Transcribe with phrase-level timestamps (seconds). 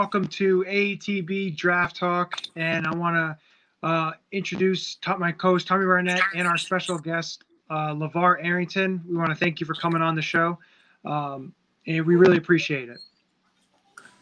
[0.00, 2.40] welcome to ATB Draft Talk.
[2.56, 7.92] And I want to uh, introduce my co-host Tommy Barnett and our special guest uh,
[7.92, 9.02] LaVar Arrington.
[9.06, 10.58] We want to thank you for coming on the show,
[11.04, 11.52] um,
[11.86, 12.96] and we really appreciate it.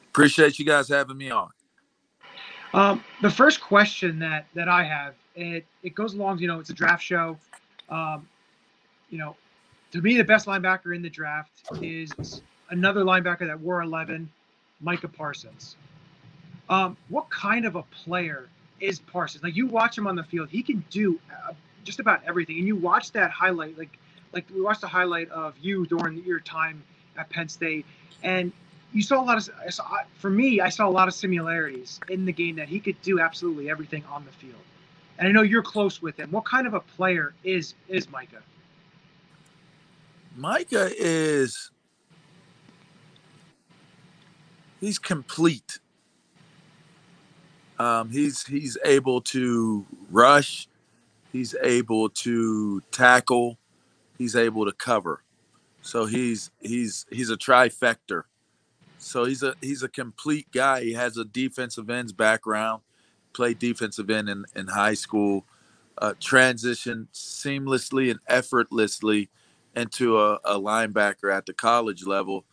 [0.09, 1.51] Appreciate you guys having me on.
[2.75, 6.41] Um, the first question that that I have it it goes along.
[6.41, 7.39] You know, it's a draft show.
[7.89, 8.29] Um,
[9.11, 9.37] you know,
[9.93, 14.29] to me, the best linebacker in the draft is another linebacker that wore 11,
[14.81, 15.77] Micah Parsons.
[16.69, 18.49] Um, what kind of a player
[18.81, 19.43] is Parsons?
[19.43, 21.53] Like you watch him on the field, he can do uh,
[21.85, 22.59] just about everything.
[22.59, 23.99] And you watch that highlight, like
[24.33, 26.83] like we watched the highlight of you during your time
[27.17, 27.87] at Penn State,
[28.23, 28.53] and
[28.93, 29.55] you saw a lot of.
[29.65, 29.85] I saw,
[30.19, 33.21] For me, I saw a lot of similarities in the game that he could do
[33.21, 34.61] absolutely everything on the field.
[35.19, 36.31] And I know you're close with him.
[36.31, 38.43] What kind of a player is is Micah?
[40.37, 41.71] Micah is
[44.81, 45.79] he's complete.
[47.79, 50.67] Um, he's he's able to rush,
[51.33, 53.59] he's able to tackle,
[54.17, 55.23] he's able to cover.
[55.83, 58.25] So he's he's he's a trifecta.
[58.99, 60.83] So he's a he's a complete guy.
[60.83, 62.83] He has a defensive ends background,
[63.33, 65.45] played defensive end in, in high school,
[65.99, 69.31] uh, transitioned seamlessly and effortlessly
[69.77, 72.45] into a, a linebacker at the college level.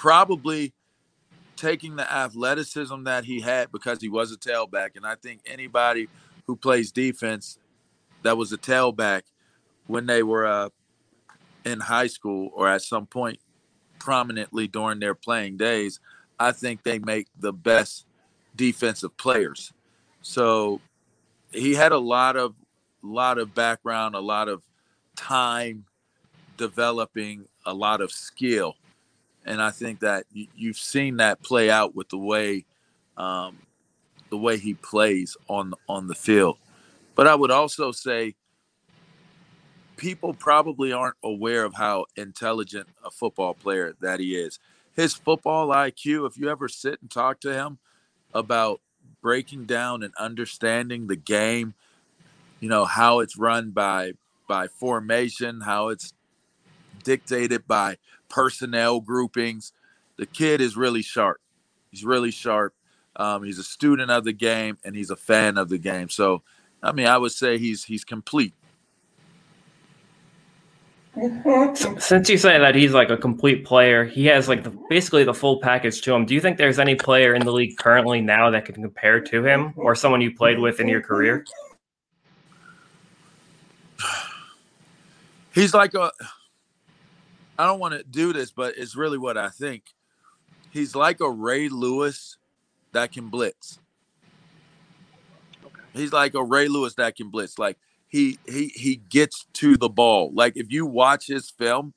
[0.00, 0.72] Probably
[1.56, 4.96] taking the athleticism that he had because he was a tailback.
[4.96, 6.08] And I think anybody
[6.46, 7.58] who plays defense
[8.22, 9.24] that was a tailback
[9.88, 10.70] when they were uh,
[11.66, 13.40] in high school or at some point
[13.98, 16.00] prominently during their playing days,
[16.38, 18.06] I think they make the best
[18.56, 19.70] defensive players.
[20.22, 20.80] So
[21.52, 22.54] he had a lot of
[23.02, 24.62] lot of background, a lot of
[25.14, 25.84] time
[26.56, 28.76] developing a lot of skill.
[29.46, 32.64] And I think that you've seen that play out with the way
[33.16, 33.58] um,
[34.30, 36.58] the way he plays on on the field.
[37.14, 38.34] But I would also say
[39.96, 44.58] people probably aren't aware of how intelligent a football player that he is.
[44.96, 47.78] His football IQ, if you ever sit and talk to him
[48.32, 48.80] about
[49.20, 51.74] breaking down and understanding the game,
[52.60, 54.12] you know, how it's run by
[54.48, 56.12] by formation, how it's
[57.04, 57.96] dictated by
[58.30, 59.72] personnel groupings.
[60.16, 61.40] The kid is really sharp.
[61.90, 62.74] He's really sharp.
[63.16, 66.08] Um, he's a student of the game and he's a fan of the game.
[66.08, 66.42] So,
[66.82, 68.54] I mean, I would say he's he's complete.
[71.74, 75.34] Since you say that he's like a complete player, he has like the, basically the
[75.34, 76.24] full package to him.
[76.24, 79.44] Do you think there's any player in the league currently now that can compare to
[79.44, 81.44] him, or someone you played with in your career?
[85.52, 86.12] he's like a
[87.60, 89.84] I don't want to do this, but it's really what I think.
[90.70, 92.38] He's like a Ray Lewis
[92.92, 93.78] that can blitz.
[95.66, 95.82] Okay.
[95.92, 97.58] He's like a Ray Lewis that can blitz.
[97.58, 97.76] Like
[98.08, 100.30] he he he gets to the ball.
[100.32, 101.92] Like if you watch his film,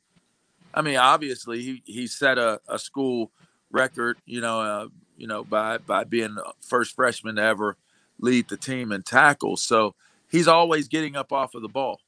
[0.73, 3.31] I mean, obviously he he set a, a school
[3.71, 7.77] record, you know, uh, you know, by by being the first freshman to ever
[8.19, 9.63] lead the team in tackles.
[9.63, 9.95] So
[10.29, 12.01] he's always getting up off of the ball.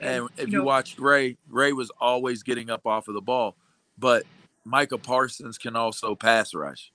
[0.00, 3.56] And if you, watched Ray, Ray was always getting up off of the ball,
[3.98, 4.24] but
[4.64, 6.92] Micah Parsons can also pass rush.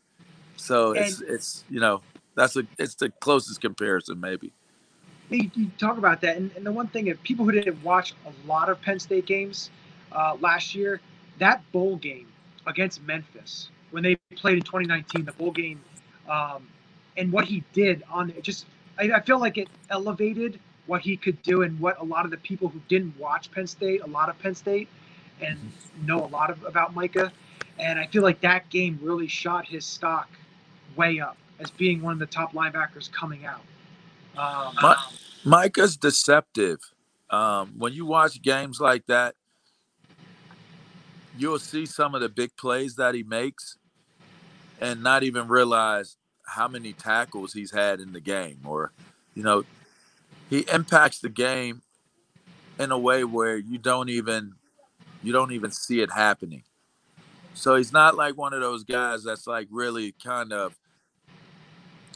[0.58, 2.02] So it's and, it's you know
[2.36, 4.52] that's a it's the closest comparison maybe.
[5.30, 8.14] You, you talk about that, and, and, the one thing if people who didn't watch
[8.26, 9.70] a lot of Penn State games
[10.12, 11.00] uh, last year,
[11.40, 12.28] that bowl game
[12.68, 15.82] against Memphis when they played in 2019, the bowl game,
[16.30, 16.68] um,
[17.16, 18.66] and what he did on it just
[19.00, 20.60] I, I feel like it elevated
[20.92, 23.66] what he could do and what a lot of the people who didn't watch Penn
[23.66, 24.90] State, a lot of Penn State,
[25.42, 25.58] and
[26.04, 27.32] know a lot of, about Micah.
[27.80, 30.30] And I feel like that game really shot his stock
[30.98, 33.62] way up as being one of the top linebackers coming out.
[34.38, 35.02] Um, My,
[35.46, 36.80] Micah's deceptive.
[37.30, 39.36] Um, when you watch games like that,
[41.38, 43.78] you'll see some of the big plays that he makes
[44.82, 48.92] and not even realize how many tackles he's had in the game or
[49.36, 49.64] you know
[50.52, 51.82] he impacts the game
[52.78, 54.54] in a way where you don't even
[55.24, 56.64] you don't even see it happening.
[57.54, 60.78] So he's not like one of those guys that's like really kind of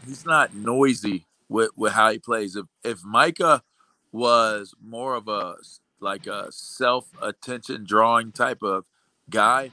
[0.05, 2.57] he's not noisy with, with how he plays.
[2.57, 3.63] If if Micah
[4.11, 5.55] was more of a
[6.01, 8.85] like a self attention drawing type of
[9.29, 9.71] guy,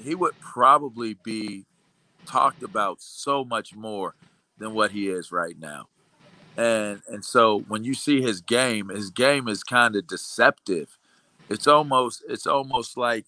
[0.00, 1.66] he would probably be
[2.26, 4.14] talked about so much more
[4.56, 5.88] than what he is right now
[6.58, 10.98] and and so when you see his game his game is kind of deceptive
[11.50, 13.26] it's almost it's almost like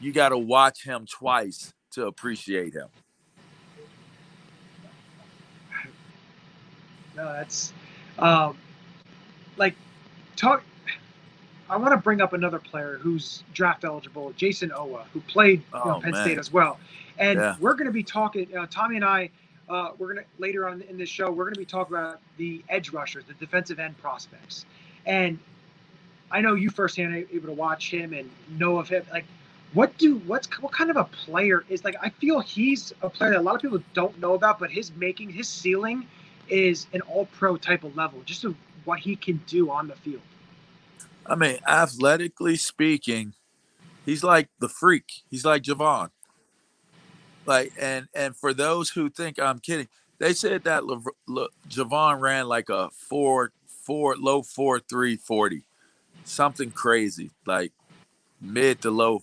[0.00, 2.88] you got to watch him twice to appreciate him.
[7.16, 7.72] No, that's
[8.18, 8.58] um,
[9.56, 9.74] like
[10.36, 10.62] talk.
[11.70, 15.90] I want to bring up another player who's draft eligible, Jayson Oweh, who played you
[15.90, 16.22] know, Oh, Penn man.
[16.22, 16.78] State as well.
[17.18, 17.56] And Yeah.
[17.60, 18.54] we're going to be talking.
[18.56, 19.30] Uh, Tommy and I,
[19.68, 22.90] uh, we're to later on in this show, we're to be talking about the edge
[22.90, 24.66] rushers, the defensive end prospects.
[25.06, 25.38] And
[26.30, 29.04] I know you firsthand able to watch him and know of him.
[29.10, 29.24] Like,
[29.72, 31.96] what do what's what kind of a player is like?
[32.00, 34.92] I feel he's a player that a lot of people don't know about, but his
[34.96, 36.06] making his ceiling
[36.48, 39.96] is an all pro type of level, just of what he can do on the
[39.96, 40.22] field.
[41.26, 43.34] I mean, athletically speaking,
[44.04, 45.22] he's like the freak.
[45.30, 46.10] He's like Javon.
[47.46, 49.88] Like, and and for those who think I'm kidding,
[50.18, 55.62] they said that Le, Le, Javon ran like a four four low four three forty,
[56.24, 57.72] something crazy, like
[58.40, 59.22] mid to low.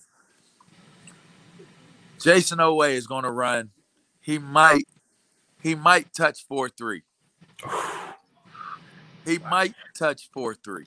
[2.20, 3.72] Jayson Oweh is going to run.
[4.22, 4.84] He might
[5.64, 7.04] he might touch four three.
[9.26, 10.86] He might touch four three.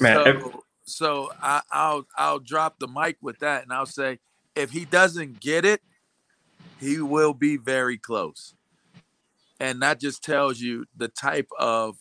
[0.00, 4.18] Man, so, so I, I'll I'll drop the mic with that, and I'll say
[4.54, 5.80] if he doesn't get it,
[6.80, 8.54] he will be very close,
[9.58, 11.96] and that just tells you the type of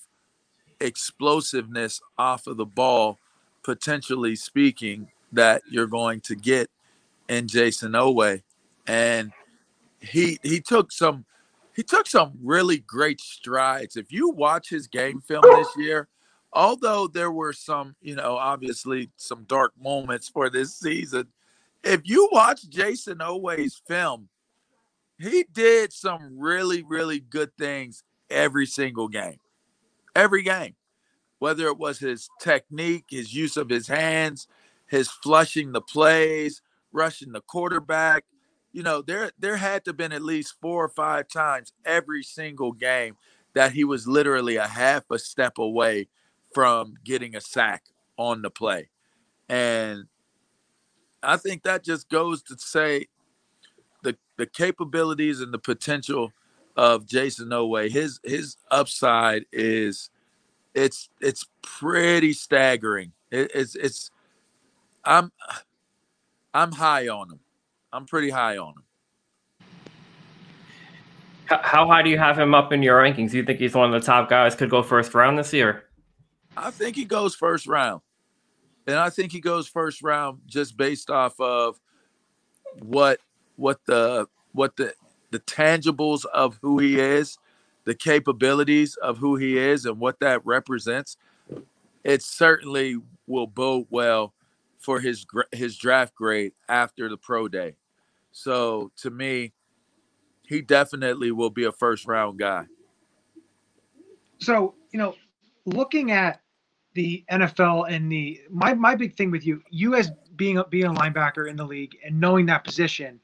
[0.80, 3.20] explosiveness off of the ball,
[3.64, 6.70] potentially speaking, that you're going to get
[7.28, 8.42] in Jayson Oweh,
[8.88, 9.32] and
[10.02, 11.26] he he took some
[11.76, 13.96] he took some really great strides.
[13.96, 16.08] If you watch his game film this year,
[16.52, 21.28] although there were some, you know, obviously some dark moments for this season,
[21.84, 24.30] if you watch Jayson Oweh's film,
[25.18, 29.40] he did some really, really good things every single game.
[30.16, 30.76] Every game.
[31.40, 34.48] Whether it was his technique, his use of his hands,
[34.88, 36.62] his flushing the plays,
[36.92, 38.26] rushing the quarterback.
[38.72, 42.24] You know, there there had to have been at least four or five times every
[42.24, 43.16] single game
[43.54, 46.08] that he was literally a half a step away
[46.54, 47.84] from getting a sack
[48.18, 48.90] on the play.
[49.48, 50.06] And
[51.22, 53.08] I think that just goes to say
[54.04, 56.32] the the capabilities and the potential
[56.76, 57.92] of Jayson Oweh.
[57.92, 60.10] His his upside is
[60.74, 63.12] it's it's pretty staggering.
[63.32, 64.12] It, it's it's
[65.04, 65.32] I'm
[66.54, 67.40] I'm high on him.
[67.92, 68.84] I'm pretty high on him.
[71.46, 73.32] How, how high do you have him up in your rankings?
[73.32, 74.56] Do you think he's one of the top guys?
[74.56, 75.86] Could go first round this year.
[76.56, 78.02] I think he goes first round.
[78.88, 81.80] And I think he goes first round just based off of
[82.80, 83.20] what
[83.56, 84.94] what the what the
[85.32, 87.38] the tangibles of who he is,
[87.86, 91.18] the capabilities of who he is and what that represents.
[92.04, 92.98] It certainly
[93.28, 94.34] will bode well
[94.80, 97.76] for his his draft grade after the pro day.
[98.32, 99.54] So to me,
[100.44, 102.66] he definitely will be a first round guy.
[104.40, 105.16] So, you know,
[105.66, 106.42] looking at
[106.94, 110.86] the NFL and the my my big thing with you, you as being a, being
[110.86, 113.20] a linebacker in the league and knowing that position,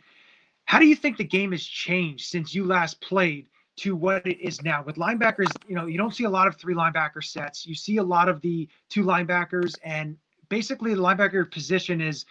[0.66, 4.40] how do you think the game has changed since you last played to what it
[4.40, 4.84] is now?
[4.84, 7.66] With linebackers, you know, you don't see a lot of three linebacker sets.
[7.66, 10.18] You see a lot of the two linebackers, and
[10.50, 12.26] basically the linebacker position is,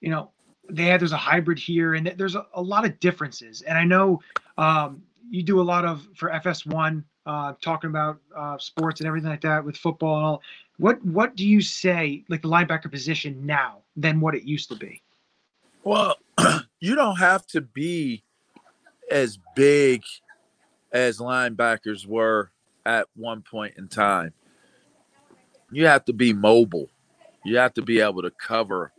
[0.00, 0.30] you know,
[0.70, 3.62] they have there's a hybrid here, and there's a, a lot of differences.
[3.62, 4.20] And I know
[4.58, 9.30] um, you do a lot of for FS1 uh, talking about uh, sports and everything
[9.30, 10.42] like that with football and all.
[10.78, 14.76] What what do you say like the linebacker position now than what it used to
[14.76, 15.02] be?
[15.84, 16.16] Well,
[16.80, 18.22] you don't have to be
[19.10, 20.02] as big
[20.92, 22.52] as linebackers were
[22.86, 24.32] at one point in time.
[25.70, 26.88] You have to be mobile.
[27.44, 28.92] You have to be able to cover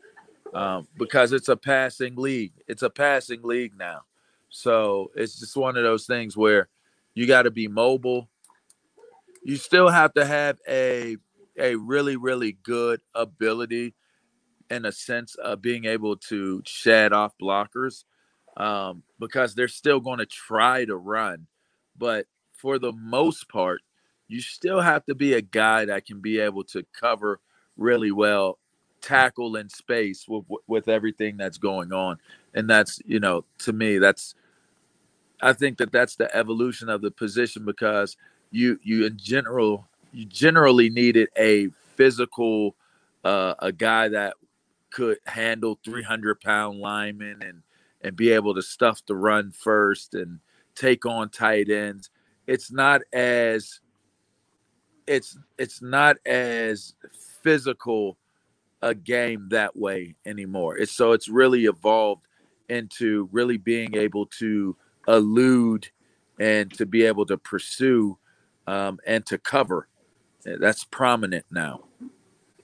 [0.53, 2.53] um, because it's a passing league.
[2.67, 4.01] It's a passing league now.
[4.49, 6.67] So it's just one of those things where
[7.13, 8.29] you got to be mobile.
[9.43, 11.17] You still have to have a
[11.59, 13.93] a really really good ability
[14.69, 18.03] in a sense of being able to shed off blockers
[18.57, 21.47] um, because they're still going to try to run.
[21.97, 23.81] But for the most part,
[24.27, 27.39] you still have to be a guy that can be able to cover
[27.77, 28.59] really well,
[29.01, 32.17] tackle in space with with everything that's going on,
[32.53, 34.35] and that's you know to me that's
[35.41, 38.17] I think that that's the evolution of the position because
[38.51, 42.75] you you in general you generally needed a physical
[43.23, 44.35] uh, a guy that
[44.91, 47.61] could handle 300 pound linemen and
[48.01, 50.39] and be able to stuff the run first and
[50.73, 52.09] take on tight ends
[52.47, 53.81] it's not as
[55.05, 56.95] it's it's not as
[57.43, 58.17] physical
[58.81, 60.77] a game that way anymore.
[60.77, 62.25] It's so it's really evolved
[62.69, 64.75] into really being able to
[65.07, 65.89] elude
[66.39, 68.17] and to be able to pursue
[68.67, 69.87] um, and to cover.
[70.45, 71.85] That's prominent now.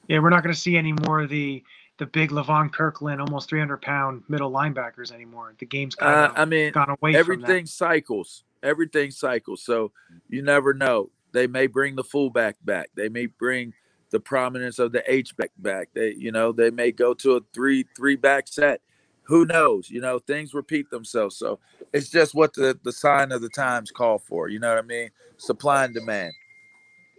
[0.07, 1.63] Yeah, we're not going to see any more of the
[1.97, 5.53] the big Levon Kirkland, almost 300 pound middle linebackers anymore.
[5.57, 8.43] The game's kind Uh, of I mean, gone away everything cycles.
[8.61, 9.63] Everything cycles.
[9.63, 9.91] So
[10.29, 11.09] you never know.
[11.31, 12.89] They may bring the fullback back.
[12.95, 13.73] They may bring
[14.09, 15.89] the prominence of the H back back.
[15.93, 18.81] They, you know, they may go to a three three back set.
[19.23, 19.89] Who knows?
[19.89, 21.35] You know, things repeat themselves.
[21.37, 21.59] So
[21.93, 24.49] it's just what the the sign of the times call for.
[24.49, 25.09] You know what I mean?
[25.37, 26.33] Supply and demand.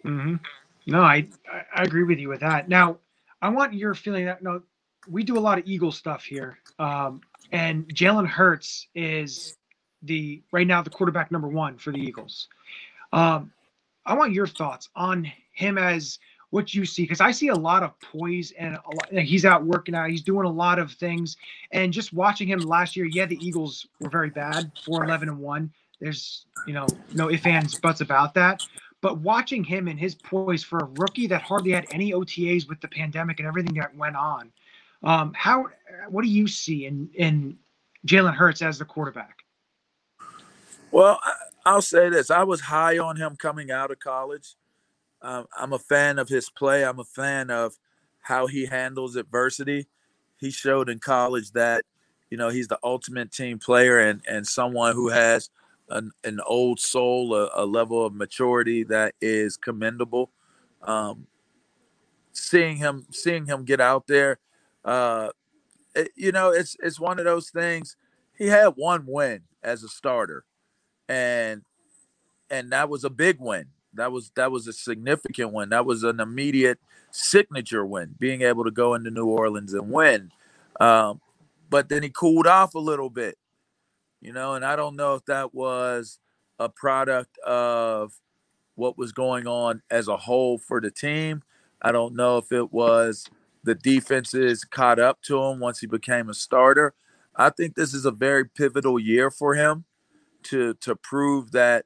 [0.03, 0.25] From that.
[0.25, 0.37] hmm
[0.87, 2.69] No, I I I agree with you with that.
[2.69, 2.99] Now,
[3.43, 4.63] I want your feeling that no,
[5.09, 7.23] we do a lot of Eagle stuff here, um,
[7.53, 9.57] and Jalen Hurts is
[10.03, 12.49] the right now the quarterback number one for the Eagles.
[13.13, 13.53] Um,
[14.07, 16.19] I want your thoughts on him as
[16.51, 19.65] what you see because I see a lot of poise and a lot, he's out
[19.65, 20.11] working out.
[20.11, 21.37] He's doing a lot of things,
[21.73, 25.39] and just watching him last year, yeah, the Eagles were very bad, four eleven and
[25.39, 25.73] one.
[26.01, 28.61] There's you know no ifs ands buts about that.
[29.03, 32.81] But watching him and his poise for a rookie that hardly had any OTAs with
[32.81, 34.51] the pandemic and everything that went on,
[35.03, 35.67] um, how
[36.09, 37.59] what do you see in in
[38.07, 39.39] Jalen Hurts as the quarterback?
[40.91, 41.21] Well,
[41.65, 44.55] I'll say this: I was high on him coming out of college.
[45.23, 46.85] Um, I'm a fan of his play.
[46.85, 47.75] I'm a fan of
[48.21, 49.87] how he handles adversity.
[50.39, 51.85] He showed in college that
[52.31, 55.51] you know he's the ultimate team player and and someone who has
[55.91, 60.31] an, an old soul, a, a level of maturity that is commendable.
[60.83, 61.27] Um,
[62.33, 64.39] seeing him seeing him get out there,
[64.85, 65.31] uh,
[65.95, 67.97] it- you know, it's it's one of those things.
[68.39, 70.45] He had one win as a starter
[71.09, 71.63] and
[72.51, 73.67] and that was a big win.
[73.95, 75.71] That was that was a significant win.
[75.71, 76.79] That was an immediate
[77.13, 80.33] signature win, being able to go into New Orleans and win.
[80.81, 81.21] Um,
[81.71, 83.39] but then he cooled off a little bit,
[84.21, 86.19] you know, and I don't know if that was
[86.59, 88.15] a product of
[88.75, 91.43] what was going on as a whole for the team.
[91.83, 93.27] I don't know if it was
[93.65, 96.95] the defenses caught up to him once he became a starter.
[97.35, 99.85] I think this is a very pivotal year for him
[100.45, 101.85] to to prove that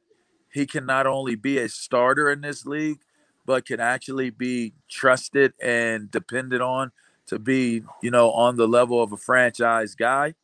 [0.53, 3.01] he can not only be a starter in this league,
[3.47, 6.93] but can actually be trusted and depended on
[7.27, 10.35] to be, you know, on the level of a franchise guy.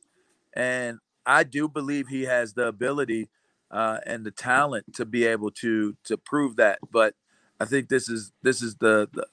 [0.54, 3.28] And I do believe he has the ability
[3.70, 6.78] uh, and the talent to be able to to prove that.
[6.90, 7.14] But
[7.60, 9.26] I think this is this is the, the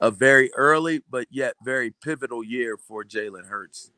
[0.00, 3.90] a very early but yet very pivotal year for Jalen Hurts.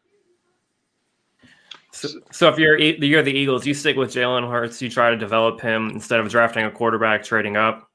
[1.90, 4.80] So, so if you're you're the Eagles, you stick with Jalen Hurts.
[4.82, 7.90] You try to develop him instead of drafting a quarterback, trading up.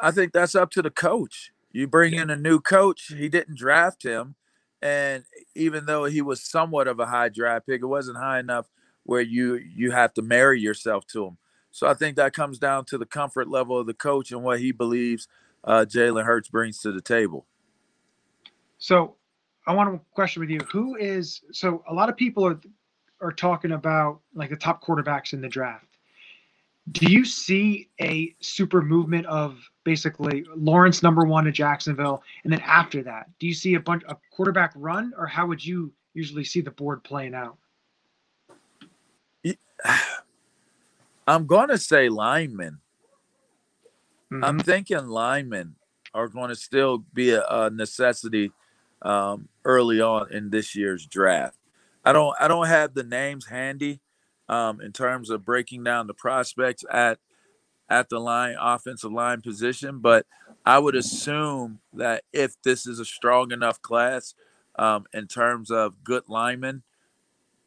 [0.00, 1.52] I think that's up to the coach.
[1.72, 3.06] You bring in a new coach.
[3.08, 4.36] He didn't draft him,
[4.84, 5.24] and
[5.54, 8.68] even though he was somewhat of a high draft pick, it wasn't high enough
[9.04, 11.38] where you you have to marry yourself to him.
[11.70, 14.60] So I think that comes down to the comfort level of the coach and what
[14.60, 15.26] he believes
[15.64, 17.46] uh, Jalen Hurts brings to the table.
[18.76, 19.16] So
[19.66, 20.60] I want to question with you.
[20.70, 22.60] Who is so a lot of people are
[23.22, 25.93] are talking about like the top quarterbacks in the draft.
[26.92, 32.60] Do you see a super movement of basically Lawrence number one to Jacksonville, and then
[32.60, 36.44] after that, do you see a bunch a quarterback run, or how would you usually
[36.44, 37.56] see the board playing out?
[41.26, 42.80] I'm going to say linemen.
[44.42, 44.64] I'm Mhm.
[44.64, 45.76] thinking linemen
[46.12, 48.52] are going to still be a, a necessity
[49.02, 51.56] um, early on in this year's draft.
[52.04, 54.00] I don't I don't have the names handy
[54.48, 57.18] um, in terms of breaking down the prospects at
[57.88, 60.26] at the line offensive line position, but
[60.64, 64.34] I would assume that if this is a strong enough class
[64.78, 66.82] um, in terms of good linemen,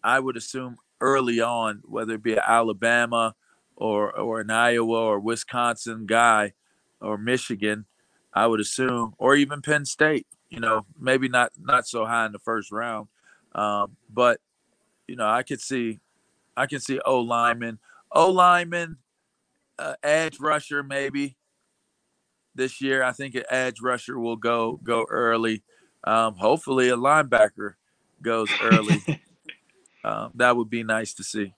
[0.03, 3.35] I would assume early on, whether it be Alabama
[3.75, 6.53] or or an Iowa or Wisconsin guy
[6.99, 7.85] or Michigan,
[8.33, 10.27] I would assume, or even Penn State.
[10.49, 13.07] You know, maybe not not so high in the first round,
[13.53, 14.39] um, but
[15.07, 15.99] you know, I could see,
[16.57, 17.79] I can see O lineman,
[18.11, 18.97] O lineman,
[19.79, 21.37] uh, edge rusher maybe
[22.55, 23.03] this year.
[23.03, 25.63] I think an edge rusher will go go early.
[26.03, 27.75] Um, hopefully, a linebacker
[28.21, 29.21] goes early.
[30.03, 31.53] um, that would be nice to see.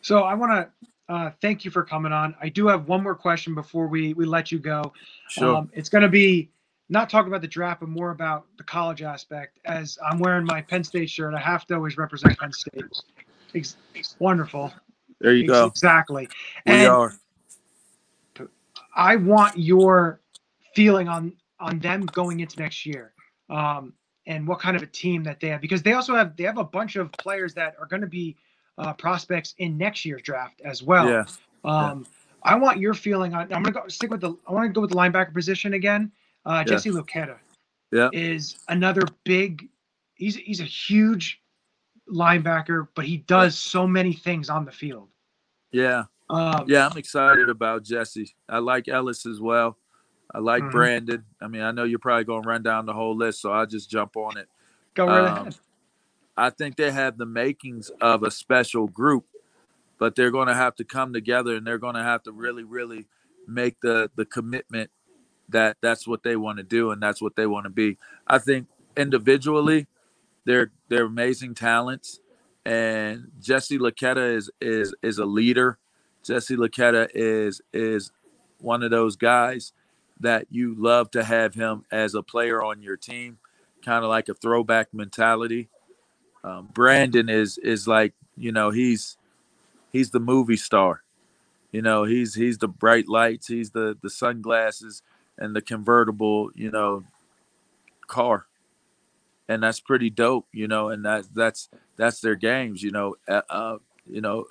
[0.00, 2.36] So I want to uh, thank you for coming on.
[2.40, 4.92] I do have one more question before we we let you go.
[5.28, 5.56] Sure.
[5.56, 6.50] Um, it's going to be
[6.90, 9.60] not talk about the draft, but more about the college aspect.
[9.64, 12.84] As I'm wearing my Penn State shirt, I have to always represent Penn State.
[13.54, 13.76] Ex-
[14.18, 14.72] wonderful.
[15.20, 15.66] there you Ex- go.
[15.66, 16.28] Exactly.
[16.66, 17.14] We And are.
[18.94, 20.20] I want your
[20.74, 23.12] feeling on on them going into next year,
[23.48, 23.92] um,
[24.26, 26.58] and what kind of a team that they have because they also have they have
[26.58, 28.36] a bunch of players that are going to be
[28.78, 31.08] uh, prospects in next year's draft as well.
[31.08, 31.24] Yeah.
[31.64, 32.04] Um,
[32.42, 33.42] I want your feeling on.
[33.52, 34.34] I'm going to go stick with the.
[34.48, 36.10] I want to go with the linebacker position again.
[36.44, 36.72] Uh, Yeah.
[36.72, 37.38] Jesse Luketa
[37.92, 38.08] Yeah.
[38.12, 39.68] is another big.
[40.14, 41.42] He's he's a huge
[42.08, 45.08] linebacker, but he does so many things on the field.
[45.72, 46.04] Yeah.
[46.28, 48.34] Um, Yeah, I'm excited about Jesse.
[48.48, 49.78] I like Ellis as well.
[50.32, 50.70] I like Mhm.
[50.70, 51.24] Brandon.
[51.40, 53.66] I mean, I know you're probably going to run down the whole list, so I'll
[53.66, 54.48] just jump on it.
[54.94, 55.58] Go right Um, ahead.
[56.36, 59.26] I think they have the makings of a special group,
[59.98, 62.64] but they're going to have to come together and they're going to have to really,
[62.64, 63.06] really
[63.46, 64.90] make the the commitment
[65.50, 67.98] that that's what they want to do and that's what they want to be.
[68.26, 68.66] I think
[68.96, 69.86] individually,
[70.44, 72.20] they're they're amazing talents,
[72.64, 75.78] and Jesse Luketa is is is a leader.
[76.24, 78.10] Jesse Luketa is is
[78.60, 79.72] one of those guys
[80.20, 83.38] that you love to have him as a player on your team,
[83.84, 85.68] kind of like a throwback mentality.
[86.44, 89.16] Um, Brandon is is like you know he's
[89.92, 91.02] he's the movie star.
[91.72, 95.02] You know he's he's the bright lights, he's the the sunglasses
[95.40, 97.04] and the convertible you know
[98.06, 98.46] car,
[99.48, 100.46] and that's pretty dope.
[100.52, 102.82] You know, and that that's that's their games.
[102.82, 104.46] You know, uh, you know,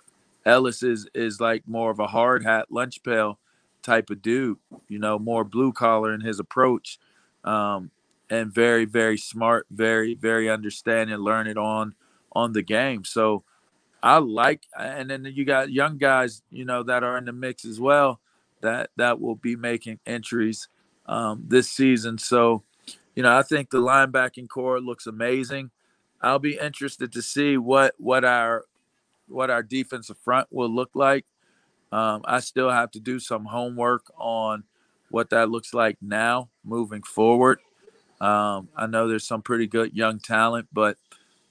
[0.46, 3.40] Ellis is is like more of a hard hat lunch pail
[3.82, 4.58] type of dude.
[4.88, 7.00] You know, more blue collar in his approach.
[7.44, 7.92] Um,
[8.30, 11.96] and very very smart very very understanding learning on
[12.32, 13.44] on the game so
[14.04, 17.66] i like and then you got young guys you know that are in the mix
[17.66, 18.20] as well
[18.62, 20.68] that that will be making entries
[21.10, 22.18] um, this season.
[22.18, 22.64] So
[23.16, 25.72] you know i think the linebacking core looks amazing.
[26.22, 28.64] I'll be interested to see what what our
[29.28, 31.26] what our defensive front will look like.
[31.92, 34.64] Um, i still have to do some homework on
[35.10, 37.60] what that looks like now moving forward.
[38.22, 40.98] Um, I know there's some pretty good young talent, but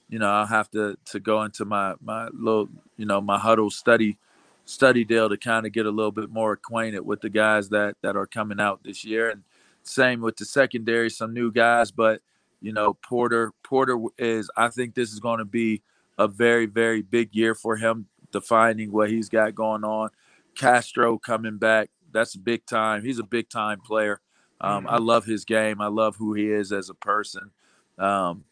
[0.07, 3.69] you know I'll have to to go into my my little you know my huddle
[3.69, 4.17] study
[4.65, 7.95] study deal to kind of get a little bit more acquainted with the guys that
[8.01, 9.43] that are coming out this year, and
[9.83, 12.21] same with the secondary, some new guys, but
[12.61, 15.81] you know Porter Porter is I think this is going to be
[16.17, 20.09] a very very big year for him defining what he's got going on.
[20.55, 23.03] Castro coming back, that's a big time.
[23.03, 24.19] He's a big time player.
[24.61, 25.79] Um, I love his game.
[25.79, 27.49] I love who he is as a person.
[27.97, 28.43] Um,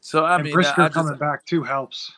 [0.00, 2.12] so I and mean, Brisker I just, coming back too helps.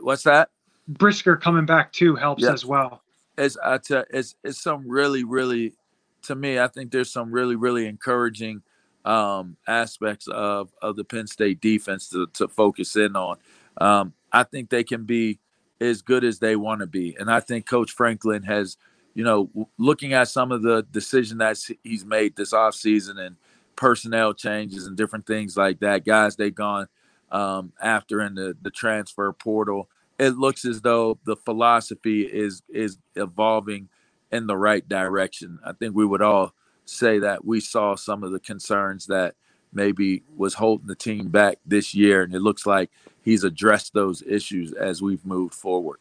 [0.00, 0.50] what's that?
[0.88, 2.52] Brisker coming back too helps Yeah.
[2.52, 3.02] as well.
[3.38, 5.74] It's I tell, it's it's some really really,
[6.22, 8.62] to me, I think there's some really really encouraging
[9.04, 13.38] um, aspects of of the Penn State defense to to focus in on.
[13.78, 15.38] Um, I think they can be
[15.80, 18.76] as good as they want to be, and I think Coach Franklin has,
[19.14, 23.36] you know, looking at some of the decision that he's made this offseason and
[23.76, 26.86] personnel changes and different things like that, guys they've gone
[27.30, 29.88] um, after in the the transfer portal
[30.22, 33.88] it looks as though the philosophy is is evolving
[34.32, 35.58] in the right direction.
[35.64, 39.34] I think we would all say that we saw some of the concerns that
[39.72, 42.90] maybe was holding the team back this year, and it looks like
[43.22, 45.98] he's addressed those issues as we've moved forward.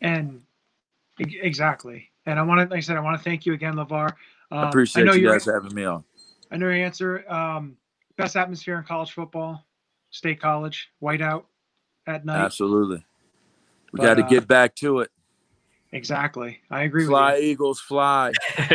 [0.00, 0.42] And
[1.18, 2.10] exactly.
[2.26, 4.12] And I want to, like I said, I want to thank you again, Lavar.
[4.50, 6.04] Um, I appreciate know you guys having me on.
[6.50, 7.24] I know your answer.
[7.30, 7.76] Um,
[8.16, 9.64] best atmosphere in college football,
[10.10, 11.44] State College, whiteout
[12.06, 12.44] at night.
[12.44, 13.04] Absolutely.
[13.92, 15.10] We got to uh, get back to it.
[15.92, 16.60] Exactly.
[16.70, 17.16] I agree with you.
[17.16, 18.32] Fly, Eagles, fly.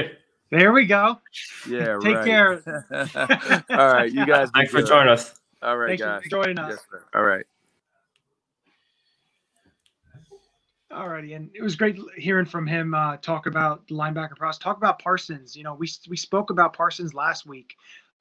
[0.50, 1.20] There we go.
[1.68, 2.26] Yeah, Take right.
[2.26, 2.86] care.
[3.70, 4.50] All right, you guys.
[4.52, 5.36] be Thanks for joining us.
[5.62, 6.24] All right, Thanks guys.
[6.24, 6.72] for joining us.
[6.72, 7.04] Yes, sir.
[7.14, 7.46] All right.
[10.90, 14.58] Alrighty, and it was great hearing from him uh, talk about the linebacker process.
[14.58, 15.54] Talk about Parsons.
[15.54, 17.76] You know, we we spoke about Parsons last week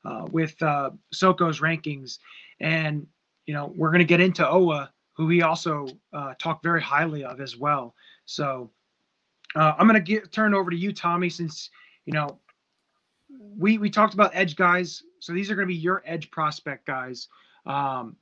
[0.05, 2.19] uh, with uh, Soko's rankings,
[2.59, 3.07] and
[3.47, 7.23] you know we're going to get into Oweh, who he also uh, talked very highly
[7.25, 7.95] of as well.
[8.25, 8.73] So
[9.55, 11.71] uh, I'm to get turn over to you, Tommy, since
[12.05, 12.39] you know
[13.57, 15.03] we we talked about edge guys.
[15.21, 17.29] So these are to be your edge prospect guys.
[17.65, 18.17] Um,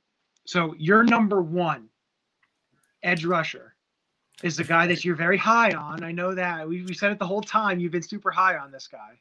[0.45, 1.89] so your number one
[3.03, 3.75] edge rusher
[4.43, 6.03] is the guy that you're very high on.
[6.03, 6.67] I know that.
[6.67, 7.79] We, we said it the whole time.
[7.79, 9.19] You've been super high on this guy.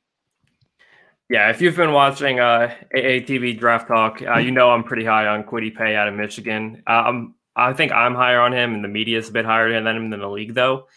[1.30, 5.26] Yeah, if you've been watching uh, AATV Draft Talk, uh, you know I'm pretty high
[5.26, 6.82] on Kwity Paye out of Michigan.
[6.86, 9.86] Um, I think I'm higher on him, and the media is a bit higher than
[9.86, 10.88] him than the league, though.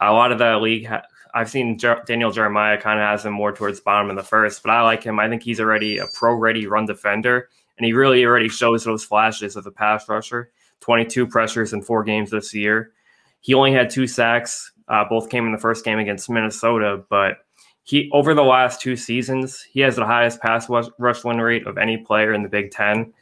[0.00, 1.02] A lot of the league, ha-
[1.34, 4.22] I've seen Jer- Daniel Jeremiah kind of has him more towards the bottom in the
[4.22, 5.18] first, but I like him.
[5.18, 9.56] I think he's already a pro-ready run defender, and he really already shows those flashes
[9.56, 10.50] of a pass rusher.
[10.80, 12.92] 22 pressures in four games this year.
[13.40, 14.72] He only had two sacks.
[14.86, 17.38] Uh, both came in the first game against Minnesota, but
[17.84, 21.78] he over the last two seasons, he has the highest pass rush win rate of
[21.78, 23.12] any player in the Big Ten,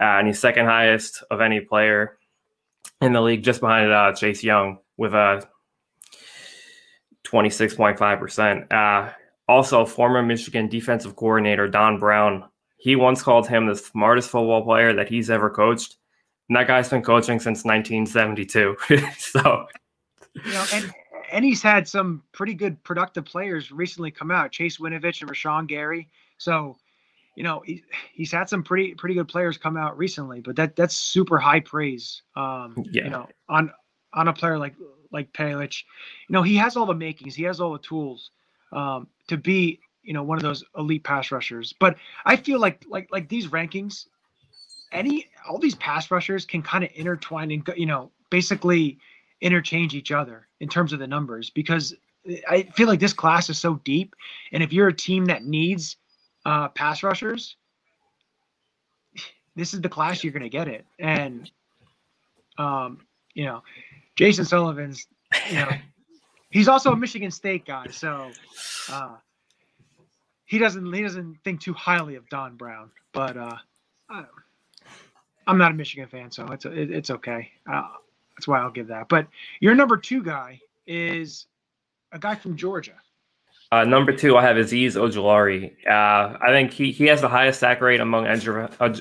[0.00, 2.16] uh, and he's second highest of any player
[3.00, 5.46] in the league, just behind uh, Chase Young with a
[7.24, 8.72] twenty six point five percent.
[8.72, 9.10] Uh,
[9.48, 12.44] also, former Michigan defensive coordinator Don Brown,
[12.78, 15.96] he once called him the smartest football player that he's ever coached.
[16.48, 18.76] And that guy's been coaching since 1972.
[19.18, 19.66] so,
[20.34, 20.92] you know, and
[21.30, 24.52] and he's had some pretty good productive players recently come out.
[24.52, 26.08] Chase Winovich and Rashan Gary.
[26.38, 26.76] So,
[27.36, 27.82] you know, he,
[28.12, 30.40] he's had some pretty pretty good players come out recently.
[30.40, 32.22] But that that's super high praise.
[32.36, 33.04] Um, yeah.
[33.04, 33.72] You know, on
[34.14, 34.74] on a player like
[35.14, 35.82] like Palic,
[36.28, 37.34] you know, he has all the makings.
[37.34, 38.30] He has all the tools
[38.72, 41.72] um, to be you know one of those elite pass rushers.
[41.72, 44.06] But I feel like like like these rankings,
[44.92, 48.98] any all these pass rushers can kind of intertwine and you know basically
[49.40, 51.94] interchange each other in terms of the numbers because
[52.48, 54.14] I feel like this class is so deep,
[54.52, 55.96] and if you're a team that needs
[56.46, 57.56] uh, pass rushers,
[59.56, 60.86] this is the class you're going to get it.
[60.98, 61.50] And
[62.58, 63.00] um,
[63.34, 63.62] you know,
[64.16, 65.06] Jason Sullivan's,
[65.50, 65.68] you know,
[66.50, 68.30] he's also a Michigan State guy, so
[68.90, 69.16] uh,
[70.46, 72.90] he doesn't he doesn't think too highly of Don Brown.
[73.12, 73.56] But uh,
[74.08, 74.24] I,
[75.46, 77.50] am not a Michigan fan, so it's it, it's okay.
[77.70, 77.88] Uh,
[78.36, 79.08] that's why I'll give that.
[79.08, 79.26] But
[79.60, 81.46] your number two guy is
[82.12, 82.94] a guy from Georgia.
[83.74, 85.72] Uh, number two, I have Azeez Ojulari.
[85.84, 88.46] Uh, I think he, he has the highest sack rate among edge,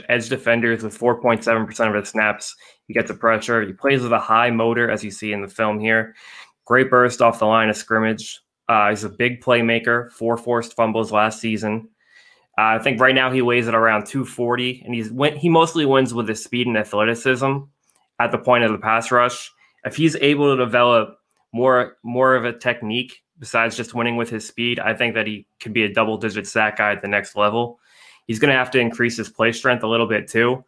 [0.09, 2.55] edge defenders with 4.7% of his snaps.
[2.87, 3.61] He gets the pressure.
[3.61, 6.15] He plays with a high motor, as you see in the film here.
[6.65, 8.41] Great burst off the line of scrimmage.
[8.67, 11.87] Uh, he's a big playmaker, four forced fumbles last season.
[12.57, 16.15] Uh, I think right now he weighs at around 240, and he's he mostly wins
[16.15, 17.57] with his speed and athleticism
[18.19, 19.51] at the point of the pass rush.
[19.85, 21.19] If he's able to develop
[21.53, 25.45] more more of a technique besides just winning with his speed, I think that he
[25.59, 27.79] could be a double digit sack guy at the next level.
[28.27, 30.63] He's going to have to increase his play strength a little bit too.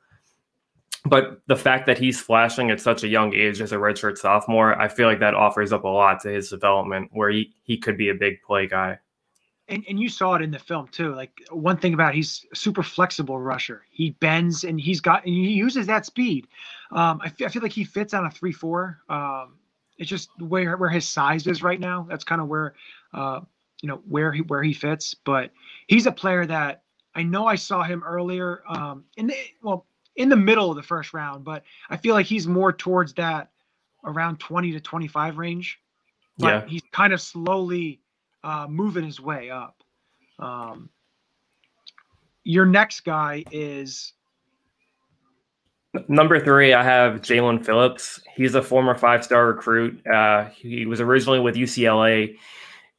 [1.06, 4.80] But the fact that he's flashing at such a young age as a redshirt sophomore,
[4.82, 7.95] I feel like that offers up a lot to his development where he, he could
[7.95, 8.97] be a big play guy.
[9.67, 11.13] And, and you saw it in the film too.
[11.13, 13.84] Like one thing about he's super flexible rusher.
[13.89, 16.47] He bends and he's got and he uses that speed.
[16.91, 18.99] Um, I, feel, I feel like he fits on a three four.
[19.10, 19.56] Um,
[19.97, 22.05] it's just where where his size is right now.
[22.10, 22.75] That's kind of where
[23.13, 23.41] uh,
[23.81, 25.13] you know where he where he fits.
[25.13, 25.51] But
[25.88, 30.29] he's a player that I know I saw him earlier um, in the well in
[30.29, 33.51] the middle of the first round, but I feel like he's more towards that
[34.05, 35.79] around 20 to 25 range.
[36.38, 36.65] But yeah.
[36.67, 38.01] he's kind of slowly
[38.43, 39.84] uh, moving his way up.
[40.39, 40.89] Um,
[42.43, 44.13] your next guy is
[46.08, 48.19] Number three, I have Jaelan Phillips.
[48.36, 50.05] He's a former five star recruit.
[50.08, 52.36] Uh, he was originally with UCLA.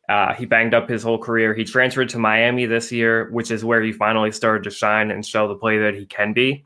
[0.09, 1.53] Uh, he banged up his whole career.
[1.53, 5.27] He transferred to Miami this year, which is where he finally started to shine and
[5.27, 6.65] show the play that he can be.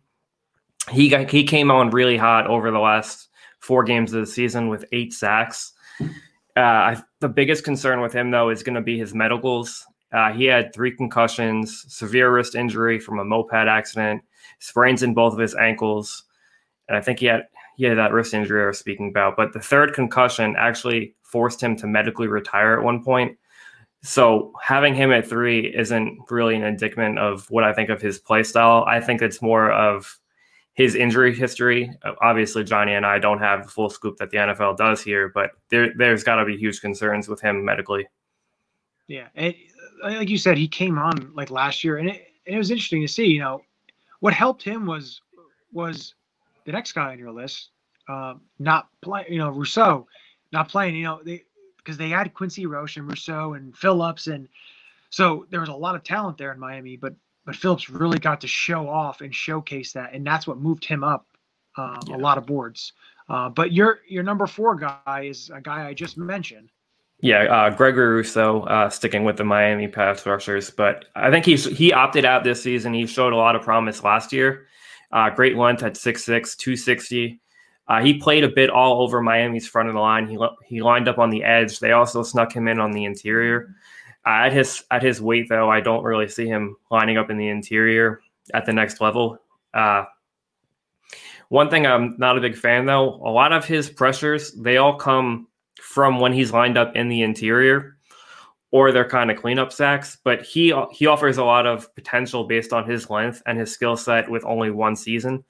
[0.91, 3.29] He got he came on really hot over the last
[3.61, 5.73] four games of the season with eight sacks.
[6.57, 9.87] Uh, the biggest concern with him though is going to be his medicals.
[10.13, 14.23] Uh, he had three concussions, severe wrist injury from a moped accident,
[14.61, 16.25] sprains in both of his ankles,
[16.89, 19.37] and I think he had he had that wrist injury I was speaking about.
[19.37, 23.37] But the third concussion actually forced him to medically retire at one point.
[24.03, 28.19] So having him at three isn't really an indictment of what I think of his
[28.19, 28.85] play style.
[28.87, 30.19] I think it's more of
[30.75, 31.91] his injury history.
[32.23, 35.51] Obviously, Johnny and I don't have the full scoop that the NFL does here, but
[35.71, 38.09] there there's got to be huge concerns with him medically.
[39.07, 39.55] Yeah, and
[40.03, 42.71] uh, like you said, he came on like last year, and it, and it was
[42.71, 43.27] interesting to see.
[43.27, 43.63] You know,
[44.21, 45.21] what helped him was
[45.73, 46.15] was
[46.65, 47.71] the next guy on your list
[48.09, 49.33] um, not playing.
[49.33, 50.07] You know, Rousseau
[50.53, 50.97] not playing.
[50.97, 51.45] You know, they
[51.77, 54.49] because they had Quincy Roche and Rousseau and Phillips, and
[55.11, 56.97] so there was a lot of talent there in Miami.
[56.97, 57.15] But
[57.47, 61.05] but Phillips really got to show off and showcase that, and that's what moved him
[61.05, 61.27] up
[61.77, 62.17] um, yeah.
[62.17, 62.93] a lot of boards.
[63.29, 66.71] Uh, but your your number four guy is a guy I just mentioned.
[67.23, 71.67] Yeah, uh, Gregory Rousseau uh, sticking with the Miami pass rushers, but I think he's
[71.67, 72.95] he opted out this season.
[72.95, 74.67] He showed a lot of promise last year.
[75.13, 76.25] Uh, great length at 6'6",
[76.57, 77.41] 260.
[77.89, 80.29] Uh, he played a bit all over Miami's front of the line.
[80.29, 81.79] He he lined up on the edge.
[81.79, 83.75] They also snuck him in on the interior.
[84.25, 87.37] Uh, at his at his weight, though, I don't really see him lining up in
[87.37, 88.23] the interior
[88.55, 89.39] at the next level.
[89.75, 90.05] Uh,
[91.49, 94.97] one thing I'm not a big fan, though, a lot of his pressures they all
[94.97, 95.49] come
[95.81, 97.97] from when he's lined up in the interior
[98.71, 100.19] or they're kind of cleanup sacks.
[100.23, 103.97] But he he offers a lot of potential based on his length and his skill
[103.97, 105.45] set with only one season.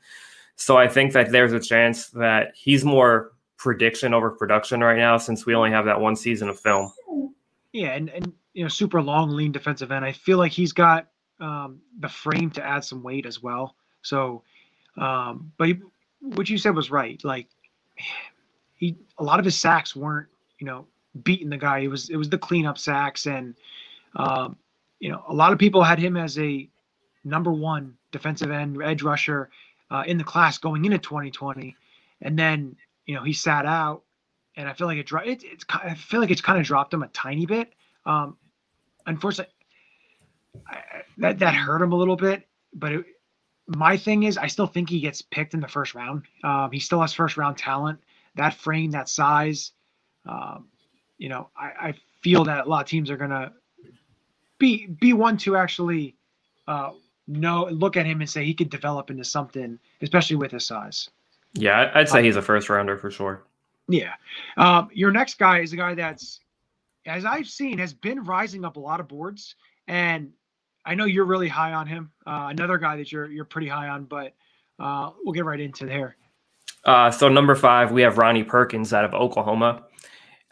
[0.56, 5.18] So I think that there's a chance that he's more prediction over production right now
[5.18, 6.92] since we only have that one season of film.
[7.72, 10.04] Yeah, and and you know, super long, lean defensive end.
[10.04, 11.08] I feel like he's got
[11.40, 13.76] um, the frame to add some weight as well.
[14.02, 14.42] So,
[14.96, 15.80] um, but he,
[16.20, 17.22] what you said was right.
[17.24, 17.48] Like
[18.80, 20.26] he, a lot of his sacks weren't,
[20.58, 20.86] you know,
[21.22, 21.80] beating the guy.
[21.80, 23.54] It was it was the cleanup sacks, and
[24.16, 24.56] um,
[24.98, 26.68] you know, a lot of people had him as a
[27.22, 29.50] number one defensive end edge rusher
[29.90, 31.76] uh, in the class going into 2020,
[32.22, 34.02] and then you know he sat out,
[34.56, 37.02] and I feel like it, it it's I feel like it's kind of dropped him
[37.02, 37.72] a tiny bit.
[38.06, 38.38] Um,
[39.06, 39.52] unfortunately,
[40.66, 42.46] I, that that hurt him a little bit.
[42.72, 43.04] But it,
[43.66, 46.22] my thing is, I still think he gets picked in the first round.
[46.42, 48.00] Um, he still has first round talent.
[48.36, 49.72] That frame, that size.
[50.26, 50.68] Um,
[51.18, 53.50] you know, I, I, feel that a lot of teams are gonna
[54.58, 56.16] be be one to actually
[56.68, 56.90] uh,
[57.26, 61.08] know look at him and say he could develop into something, especially with his size.
[61.54, 63.42] Yeah, I'd say um, he's a first rounder for sure.
[63.88, 64.14] Yeah.
[64.56, 66.40] Um, your next guy is a guy that's,
[67.06, 69.56] as I've seen, has been rising up a lot of boards,
[69.88, 70.30] and
[70.84, 72.12] I know you're really high on him.
[72.26, 74.34] Uh, another guy that you're you're pretty high on, but
[74.78, 76.16] uh, we'll get right into there.
[76.84, 79.84] Uh, so number five, we have Ronnie Perkins out of Oklahoma.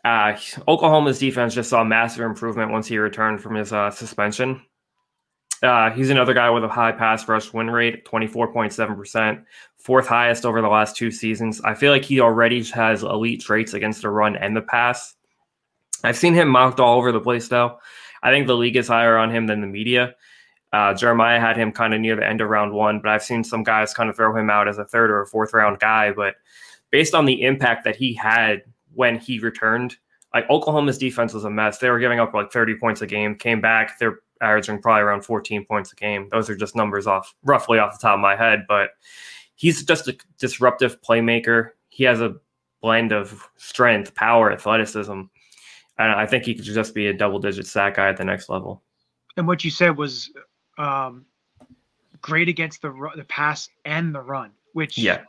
[0.04, 0.36] Uh,
[0.66, 4.62] Oklahoma's defense just saw massive improvement once he returned from his uh, suspension.
[5.62, 9.44] Uh, he's another guy with a high pass rush win rate, 24.7%,
[9.78, 11.60] fourth highest over the last two seasons.
[11.62, 15.14] I feel like he already has elite traits against the run and the pass.
[16.04, 17.78] I've seen him mocked all over the place, though.
[18.22, 20.14] I think the league is higher on him than the media.
[20.72, 23.42] Uh, Jeremiah had him kind of near the end of round one, but I've seen
[23.42, 26.12] some guys kind of throw him out as a third or a fourth round guy.
[26.12, 26.34] But
[26.90, 28.62] based on the impact that he had
[28.94, 29.96] when he returned,
[30.34, 31.78] like Oklahoma's defense was a mess.
[31.78, 35.22] They were giving up like 30 points a game, came back, they're averaging probably around
[35.22, 36.28] 14 points a game.
[36.30, 38.90] Those are just numbers off roughly off the top of my head, but
[39.56, 41.70] he's just a disruptive playmaker.
[41.88, 42.36] He has a
[42.80, 45.22] blend of strength, power, athleticism.
[46.00, 48.48] And I think he could just be a double digit sack guy at the next
[48.48, 48.82] level.
[49.36, 50.30] And what you said was
[50.78, 51.24] um,
[52.20, 55.22] great against the the pass and the run, which yeah,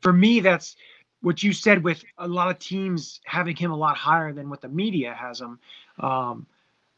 [0.00, 0.76] for me that's
[1.20, 4.60] what you said with a lot of teams having him a lot higher than what
[4.60, 5.58] the media has him.
[5.98, 6.46] Um,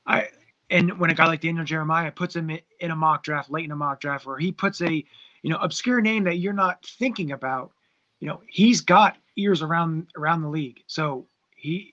[0.07, 0.29] I
[0.69, 3.73] and when a guy like Daniel Jeremiah puts him in a mock draft, late in
[3.73, 5.05] a mock draft, where he puts a
[5.43, 7.73] you know obscure name that you're not thinking about,
[8.21, 11.27] you know he's got ears around around the league, so
[11.61, 11.93] he,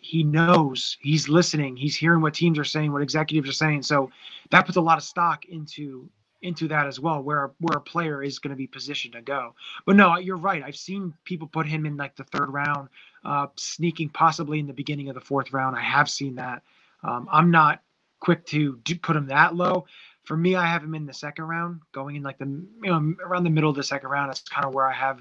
[0.00, 3.82] he knows he's listening he's hearing what teams are saying what executives are saying.
[3.82, 4.10] So
[4.50, 6.08] that puts a lot of stock into
[6.40, 9.54] into that as well where where a player is going to be positioned to go.
[9.84, 12.88] But no you're right i've seen people put him in like the third round
[13.24, 15.76] uh, sneaking possibly in the beginning of the fourth round.
[15.76, 16.62] I have seen that.
[17.04, 17.82] Um, i'm not
[18.20, 19.84] quick to do, put him that low.
[20.24, 23.14] For me i have him in the second round going in like the you know
[23.24, 25.20] around the middle of the second round that's kind of where i have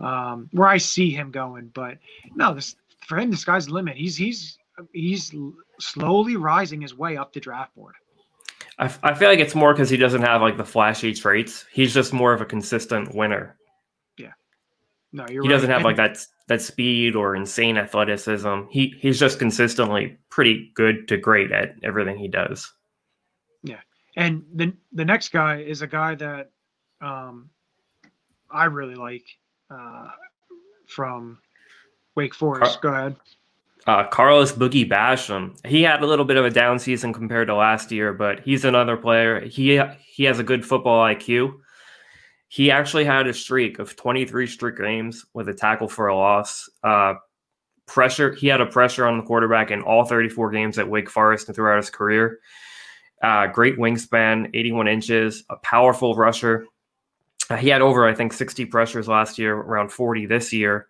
[0.00, 1.70] um, where I see him going.
[1.72, 1.98] But
[2.34, 3.96] no, this for him, the sky's the limit.
[3.96, 4.58] He's he's
[4.92, 5.34] he's
[5.80, 7.94] slowly rising his way up the draft board.
[8.78, 11.64] I, I feel like it's more because he doesn't have like the flashy traits.
[11.72, 13.56] He's just more of a consistent winner.
[14.18, 14.32] Yeah.
[15.12, 15.54] No, you're he right.
[15.54, 18.62] doesn't have and, like that that speed or insane athleticism.
[18.70, 22.70] He he's just consistently pretty good to great at everything he does.
[23.62, 23.80] Yeah.
[24.16, 26.50] And the the next guy is a guy that
[27.00, 27.50] um
[28.50, 29.24] I really like
[29.70, 30.08] uh
[30.86, 31.38] from
[32.16, 32.80] Wake Forest.
[32.80, 33.16] Car- Go ahead.
[33.86, 35.56] Uh, Carlos Boogie Basham.
[35.64, 38.64] He had a little bit of a down season compared to last year, but he's
[38.64, 39.40] another player.
[39.40, 41.58] He he has a good football IQ.
[42.48, 46.68] He actually had a streak of 23 straight games with a tackle for a loss.
[46.82, 47.14] Uh,
[47.86, 48.32] pressure.
[48.32, 51.54] He had a pressure on the quarterback in all 34 games at Wake Forest and
[51.54, 52.40] throughout his career.
[53.22, 56.66] Uh, great wingspan, 81 inches, a powerful rusher.
[57.48, 60.88] Uh, he had over, I think, 60 pressures last year, around 40 this year.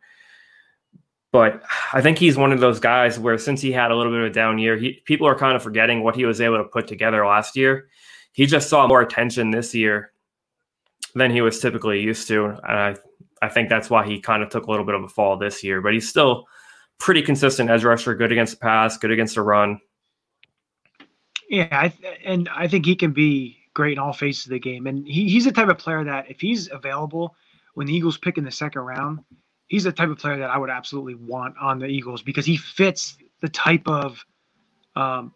[1.37, 4.22] But I think he's one of those guys where since he had a little bit
[4.22, 6.64] of a down year, he, people are kind of forgetting what he was able to
[6.64, 7.88] put together last year.
[8.33, 10.12] He just saw more attention this year
[11.14, 12.46] than he was typically used to.
[12.46, 12.96] And I,
[13.42, 15.62] I think that's why he kind of took a little bit of a fall this
[15.62, 15.83] year.
[15.83, 16.46] But he's still
[16.96, 19.79] pretty consistent edge rusher, good against the pass, good against the run.
[21.51, 24.59] Yeah, I th- and I think he can be great in all phases of the
[24.59, 24.87] game.
[24.87, 27.37] And he, he's the type of player that if he's available
[27.75, 29.18] when the Eagles pick in the second round,
[29.68, 32.57] he's the type of player that I would absolutely want on the Eagles because he
[32.57, 34.24] fits the type of
[34.94, 35.33] um,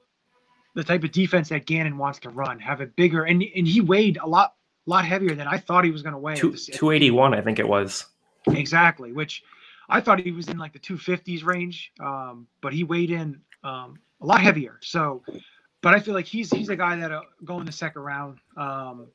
[0.75, 2.59] the type of defense that Gannon wants to run.
[2.61, 4.55] Have a bigger and and he weighed a lot
[4.87, 6.37] lot heavier than I thought he was going to weigh.
[6.37, 8.07] Two, 281, I think it was.
[8.49, 9.43] Exactly, which
[9.89, 13.99] I thought he was in like the 250s range, um, but he weighed in um,
[14.21, 14.79] a lot heavier.
[14.81, 15.23] So,
[15.83, 18.39] but I feel like he's he's a guy that uh, go in the second round
[18.57, 19.09] um,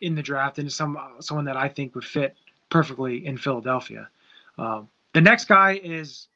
[0.00, 2.36] in the draft and some uh, someone that I think would fit
[2.70, 4.08] perfectly in Philadelphia.
[4.58, 6.28] Um, the next guy is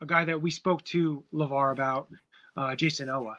[0.00, 2.08] a guy that we spoke to LeVar about,
[2.56, 3.36] uh, Jayson Oweh.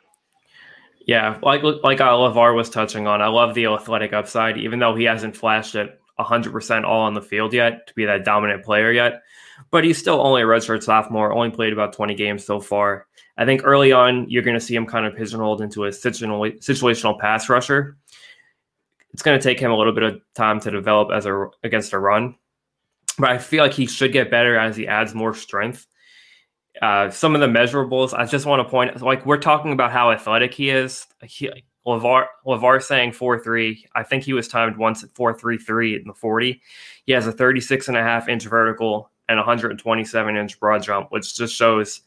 [1.06, 4.94] Yeah, like like uh, Lavar was touching on, I love the athletic upside, even though
[4.94, 8.92] he hasn't flashed it 100% all on the field yet to be that dominant player
[8.92, 9.24] yet.
[9.72, 13.08] But he's still only a redshirt sophomore, only played about 20 games so far.
[13.38, 16.58] I think early on, you're going to see him kind of pigeonholed into a situational,
[16.60, 17.98] situational pass rusher.
[19.18, 21.92] It's going to take him a little bit of time to develop as a against
[21.92, 22.36] a run,
[23.18, 25.88] but I feel like he should get better as he adds more strength.
[26.84, 30.12] Uh, some of the measurables, I just want to point like we're talking about how
[30.12, 31.08] athletic he is.
[31.24, 31.50] He,
[31.88, 33.88] Lavar Lavar saying four three.
[33.96, 36.62] I think he was timed once at four three three in the 40.
[37.06, 41.36] He has a 36 and a half inch vertical and 127 inch broad jump, which
[41.36, 42.02] just shows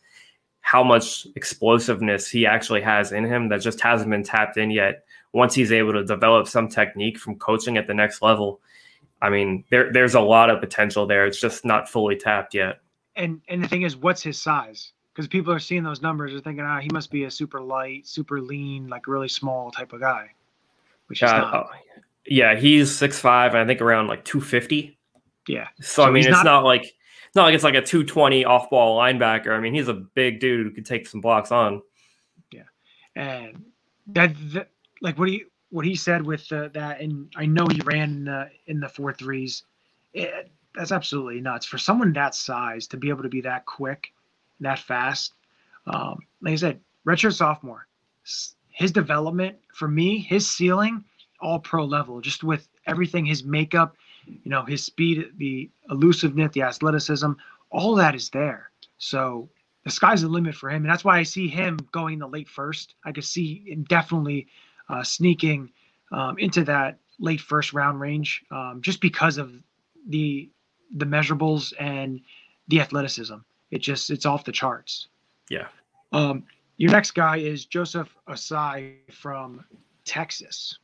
[0.61, 5.03] how much explosiveness he actually has in him that just hasn't been tapped in yet.
[5.33, 8.61] Once he's able to develop some technique from coaching at the next level,
[9.23, 11.27] I mean, there there's a lot of potential there.
[11.27, 12.81] It's just not fully tapped yet.
[13.17, 14.93] And and the thing is, what's his size?
[15.15, 18.07] Because people are seeing those numbers, are thinking, ah, he must be a super light,
[18.07, 20.31] super lean, like really small type of guy.
[21.09, 21.71] Which is uh, not.
[22.27, 24.99] yeah, he's six five, I think around like two fifty.
[25.47, 25.69] Yeah.
[25.81, 26.95] So, so I mean, it's not, not like
[27.35, 29.51] not like it's like a 220 off ball linebacker.
[29.51, 31.83] I mean, he's a big dude who could take some blocks on.
[32.53, 32.63] Yeah.
[33.15, 33.65] And
[34.09, 37.81] that, that like what he what he said with uh, that, and I know he
[37.83, 39.65] ran in the in the four threes.
[40.13, 44.13] It, that's absolutely nuts for someone that size to be able to be that quick,
[44.61, 45.35] that fast.
[45.87, 47.87] Um, like I said, redshirt sophomore,
[48.71, 51.05] his development for me, his ceiling,
[51.41, 56.63] all pro level, just with everything, his makeup, you know, his speed, the elusiveness, the
[56.63, 57.33] athleticism,
[57.71, 58.71] all that is there.
[58.99, 59.49] So
[59.85, 62.49] the sky's the limit for him, and that's why I see him going the late
[62.49, 62.95] first.
[63.05, 64.47] I could see definitely
[64.91, 65.71] uh, sneaking
[66.13, 69.53] um, into that late first round range, um, just because of
[70.09, 70.51] the
[70.97, 72.21] the measurables and
[72.69, 73.37] the athleticism.
[73.71, 75.09] It just it's off the charts.
[75.49, 75.69] Yeah.
[76.13, 76.45] Um,
[76.77, 79.65] your next guy is Joseph Ossai from
[80.05, 80.79] Texas.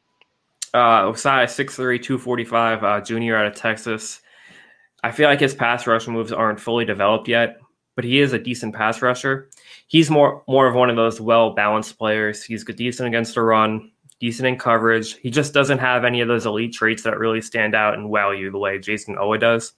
[0.74, 4.20] Uh, Ossai, 6'3", 245, uh, junior out of Texas.
[5.02, 7.60] I feel like his pass rush moves aren't fully developed yet,
[7.94, 9.48] but he is a decent pass rusher.
[9.86, 12.42] He's more more of one of those well balanced players.
[12.42, 15.16] He's good decent against the run, decent in coverage.
[15.18, 18.30] He just doesn't have any of those elite traits that really stand out and wow
[18.30, 19.72] you the way Jayson Oweh does.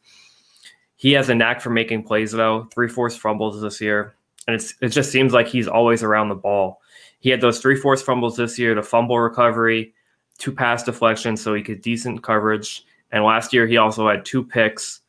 [0.96, 2.68] He has a knack for making plays though.
[2.72, 6.80] Three forced fumbles this year, and it just seems like he's always around the ball.
[7.20, 9.94] He had those three forced fumbles this year, the fumble recovery,
[10.38, 12.84] two pass deflections, so he could decent coverage.
[13.10, 15.00] And last year he also had two picks.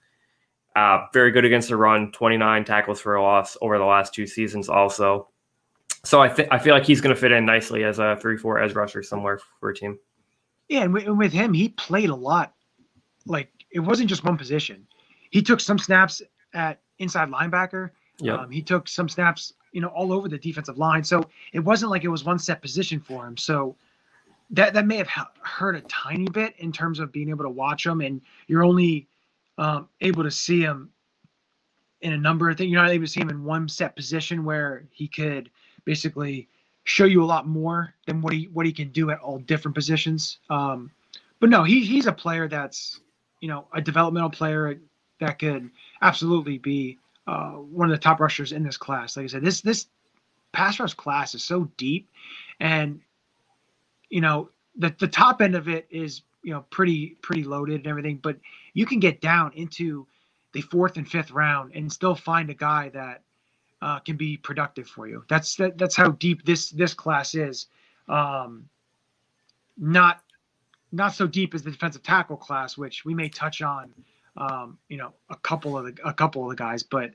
[0.75, 4.25] Uh, very good against the run, 29 tackles for a loss over the last two
[4.27, 5.27] seasons also.
[6.03, 8.61] So I think I feel like he's going to fit in nicely as a three-four
[8.61, 9.99] edge rusher somewhere for a team.
[10.69, 12.53] Yeah, and with him, he played a lot.
[13.25, 14.87] Like it wasn't just one position.
[15.29, 16.21] He took some snaps
[16.53, 17.91] at inside linebacker.
[18.19, 18.35] Yeah.
[18.35, 21.03] Um, he took some snaps, you know, all over the defensive line.
[21.03, 23.37] So it wasn't like it was one set position for him.
[23.37, 23.75] So
[24.51, 25.09] that that may have
[25.41, 29.07] hurt a tiny bit in terms of being able to watch him, and you're only
[29.57, 30.89] um, able to see him
[32.01, 32.71] in a number of things.
[32.71, 35.49] You're not able to see him in one set position where he could
[35.89, 36.47] basically
[36.83, 39.73] show you a lot more than what he what he can do at all different
[39.73, 40.37] positions.
[40.47, 40.91] Um,
[41.39, 42.99] but no, he he's a player that's
[43.41, 44.79] you know a developmental player
[45.19, 45.71] that could
[46.03, 49.17] absolutely be uh, one of the top rushers in this class.
[49.17, 49.87] Like I said, this this
[50.51, 52.07] pass rush class is so deep,
[52.59, 53.01] and
[54.11, 57.87] you know, the the top end of it is you know pretty pretty loaded and
[57.87, 58.37] everything, but
[58.75, 60.05] you can get down into
[60.53, 63.23] the fourth and fifth round and still find a guy that
[63.81, 65.23] uh, can be productive for you.
[65.29, 67.67] That's that, that's how deep this this class is.
[68.07, 68.69] Um,
[69.77, 70.21] not
[70.91, 73.91] not so deep as the defensive tackle class, which we may touch on.
[74.37, 77.11] Um, you know, a couple of the a couple of the guys, but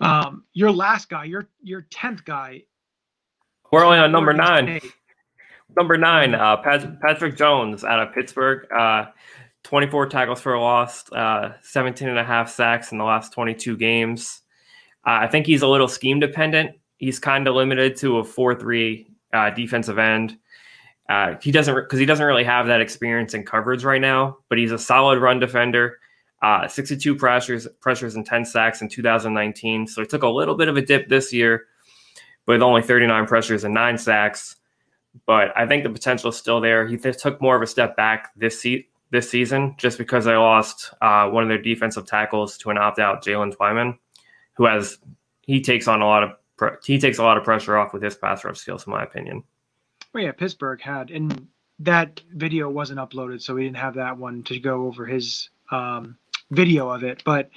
[0.00, 2.62] um, your last guy, your your tenth guy.
[3.72, 4.80] We're only on number nine.
[5.76, 8.66] Number nine, uh, Patrick Jones out of Pittsburgh.
[8.72, 9.06] Uh,
[9.62, 13.76] 24 tackles for a loss, uh, 17 and a half sacks in the last 22
[13.76, 14.42] games.
[15.06, 16.76] Uh, I think he's a little scheme dependent.
[16.98, 20.36] He's kind of limited to a 4 3 uh, defensive end.
[21.08, 24.58] Uh, he doesn't because he doesn't really have that experience in coverage right now, but
[24.58, 25.98] he's a solid run defender.
[26.42, 29.86] Uh, 62 pressures, pressures and 10 sacks in 2019.
[29.86, 31.66] So he took a little bit of a dip this year,
[32.46, 34.56] with only 39 pressures and nine sacks
[35.26, 36.86] but I think the potential is still there.
[36.86, 40.36] He th- took more of a step back this se- this season just because they
[40.36, 43.98] lost uh, one of their defensive tackles to an opt out Jaylen Twyman,
[44.60, 44.98] who has
[45.40, 48.02] he takes on a lot of pre- he takes a lot of pressure off with
[48.02, 49.42] his pass rush skills, in my opinion.
[50.12, 51.48] Well, yeah, Pittsburgh had and
[51.78, 56.18] that video wasn't uploaded, so we didn't have that one to go over his um,
[56.50, 57.22] video of it.
[57.24, 57.48] But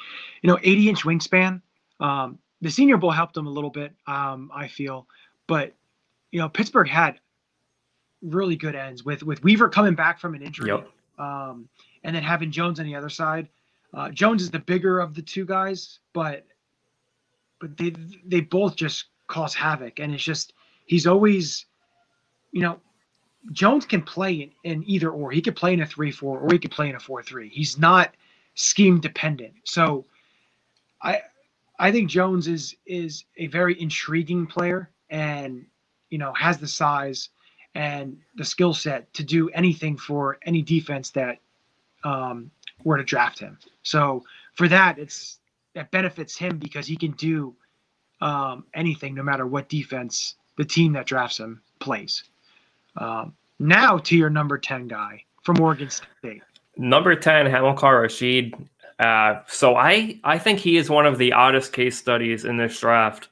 [0.41, 1.61] you know, 80 inch wingspan.
[1.99, 5.05] Um, the Senior Bowl helped him a little bit, um, I feel,
[5.45, 5.73] but
[6.31, 7.19] you know, Pittsburgh had
[8.21, 10.89] really good ends with with Weaver coming back from an injury, Yep.
[11.19, 11.67] um,
[12.05, 13.49] and then having Jones on the other side.
[13.93, 16.47] Uh, Jones is the bigger of the two guys, but
[17.63, 17.95] but they
[18.25, 20.51] they both just cause havoc, and it's just
[20.85, 21.65] he's always,
[22.51, 22.77] you know,
[23.53, 25.31] Jones can play in, in either or.
[25.31, 27.47] He could play in a three four, or he could play in a four three.
[27.47, 28.15] He's not
[28.55, 29.53] scheme dependent.
[29.63, 30.03] So,
[31.01, 31.21] I
[31.79, 35.65] I think Jones is is a very intriguing player, and
[36.09, 37.29] you know has the size
[37.75, 41.39] and the skill set to do anything for any defense that
[42.03, 42.51] um,
[42.83, 43.57] were to draft him.
[43.83, 45.39] So for that, it's
[45.75, 47.55] that benefits him because he can do
[48.21, 52.23] um, anything, no matter what defense the team that drafts him plays.
[52.97, 56.41] Um, now to your number ten guy from Oregon State.
[56.77, 58.55] Number 10, Hamilcar Rashid.
[58.99, 62.79] Uh, so I, I think he is one of the oddest case studies in this
[62.79, 63.29] draft.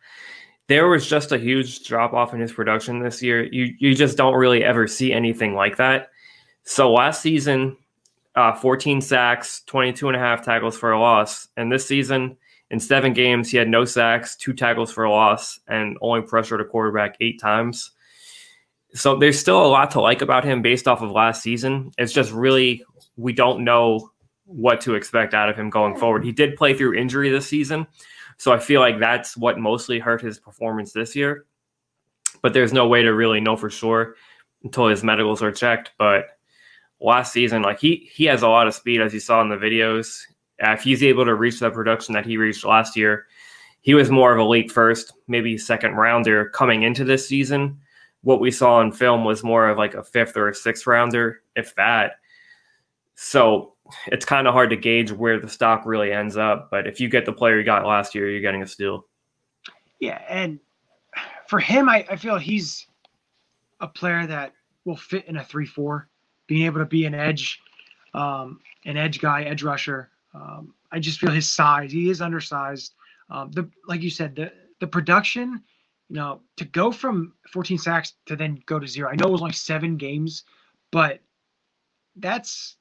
[0.67, 3.43] There was just a huge drop off in his production this year.
[3.51, 6.09] You, you just don't really ever see anything like that.
[6.63, 7.77] So last season,
[8.35, 11.47] uh, 14 sacks, 22 and a half tackles for a loss.
[11.57, 12.37] And this season,
[12.69, 16.61] in seven games, he had no sacks, two tackles for a loss, and only pressured
[16.61, 17.91] a quarterback eight times.
[18.93, 21.91] So there's still a lot to like about him based off of last season.
[21.97, 22.83] It's just really
[23.17, 24.11] we don't know
[24.45, 26.23] what to expect out of him going forward.
[26.25, 27.87] He did play through injury this season,
[28.37, 31.45] so I feel like that's what mostly hurt his performance this year.
[32.41, 34.15] But there's no way to really know for sure
[34.63, 35.91] until his medicals are checked.
[35.97, 36.37] But
[37.01, 39.57] last season, like he he has a lot of speed, as you saw in the
[39.57, 40.21] videos.
[40.63, 43.25] Uh, if he's able to reach the production that he reached last year,
[43.81, 47.79] he was more of a late first, maybe second rounder coming into this season.
[48.21, 51.41] What we saw in film was more of like a fifth or a sixth rounder,
[51.55, 52.17] if that.
[53.15, 53.73] So
[54.07, 56.69] it's kind of hard to gauge where the stock really ends up.
[56.69, 59.07] But if you get the player you got last year, you're getting a steal.
[59.99, 60.59] Yeah, and
[61.47, 62.85] for him, I, I feel he's
[63.79, 64.53] a player that
[64.85, 66.07] will fit in a three-four,
[66.51, 67.61] being able to be an edge,
[68.13, 70.09] um, an edge guy, edge rusher.
[70.33, 71.93] Um, I just feel his size.
[71.93, 72.93] He is undersized.
[73.29, 75.63] Um, the like you said, the the production,
[76.09, 79.09] you know, to go from 14 sacks to then go to zero.
[79.09, 80.43] I know it was only seven games,
[80.91, 81.21] but
[82.17, 82.75] that's.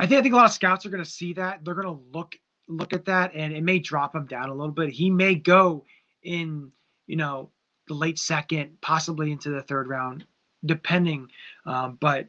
[0.00, 1.64] I think I think a lot of scouts are going to see that.
[1.64, 2.34] They're going to look
[2.66, 4.90] look at that, and it may drop him down a little bit.
[4.90, 5.84] He may go
[6.24, 6.72] in,
[7.06, 7.50] you know,
[7.86, 10.26] the late second, possibly into the third round,
[10.64, 11.28] depending.
[11.66, 12.26] Um, but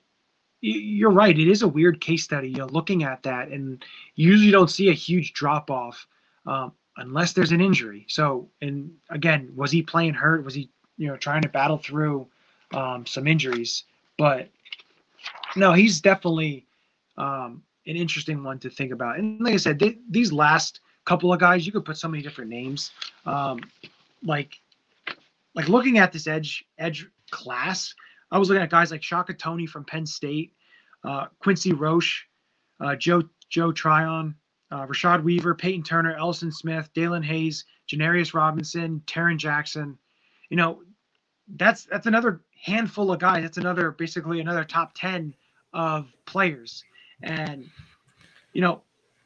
[0.62, 1.38] you're right.
[1.38, 2.50] It is a weird case study.
[2.50, 3.84] You're looking at that, and
[4.16, 6.08] usually don't see a huge drop off
[6.46, 8.06] um, unless there's an injury.
[8.08, 10.46] So, and again, was he playing hurt?
[10.46, 12.28] Was he, you know, trying to battle through
[12.74, 13.84] um, some injuries?
[14.18, 14.50] But
[15.56, 16.68] no, he's definitely
[17.18, 19.18] um, an interesting one to think about.
[19.18, 22.52] And like I said, these last couple of guys, you could put so many different
[22.52, 22.92] names.
[23.26, 23.62] Um,
[24.24, 24.60] like,
[25.56, 27.96] like looking at this edge edge class,
[28.32, 30.54] I was looking at guys like Shaka Toney from Penn State,
[31.04, 32.26] uh, Quincy Roche,
[32.80, 34.36] uh, Joe Joe Tryon,
[34.72, 39.98] uh, Rashad Weaver, Peyton Turner, Elerson Smith, Daelin Hayes, Janarius Robinson, Tarrin Jackson.
[40.50, 40.82] You know,
[41.56, 43.44] that's that's another handful of guys.
[43.44, 45.34] That's another basically another top ten
[45.74, 46.84] of players.
[47.24, 47.70] And
[48.54, 48.82] you know,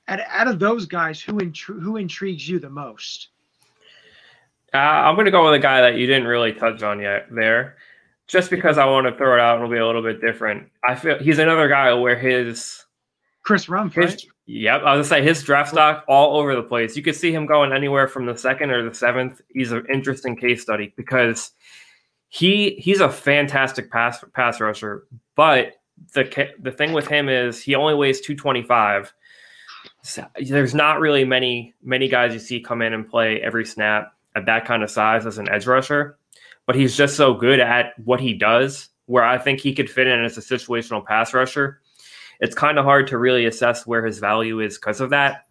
[0.07, 3.29] out, out of those guys, who intri- who intrigues you the most?
[4.73, 7.27] Uh, I'm going to go with a guy that you didn't really touch on yet
[7.31, 7.77] there,
[8.27, 10.69] just because I want to throw it out it'll be a little bit different.
[10.87, 12.83] I feel he's another guy where his
[13.43, 14.25] Chris Rumph, his right?
[14.47, 16.97] yep, I was gonna say his draft stock all over the place.
[16.97, 19.41] You could see him going anywhere from the second or the seventh.
[19.49, 21.51] He's an interesting case study because
[22.29, 25.05] he he's a fantastic pass pass rusher,
[25.35, 25.73] but
[26.13, 29.13] the the thing with him is he only weighs 225.
[30.01, 34.13] So there's not really many many guys you see come in and play every snap
[34.35, 36.17] at that kind of size as an edge rusher,
[36.65, 40.07] but he's just so good at what he does where I think he could fit
[40.07, 41.81] in as a situational pass rusher.
[42.39, 45.45] It's kind of hard to really assess where his value is because of that.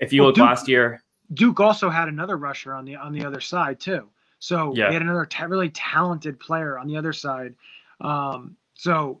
[0.00, 1.02] If you Well, look Duke- last year,
[1.34, 4.08] Duke also had another rusher on the on the other side too.
[4.38, 4.88] So Yeah.
[4.88, 7.54] he had another ta- really talented player on the other side.
[8.00, 9.20] Um, so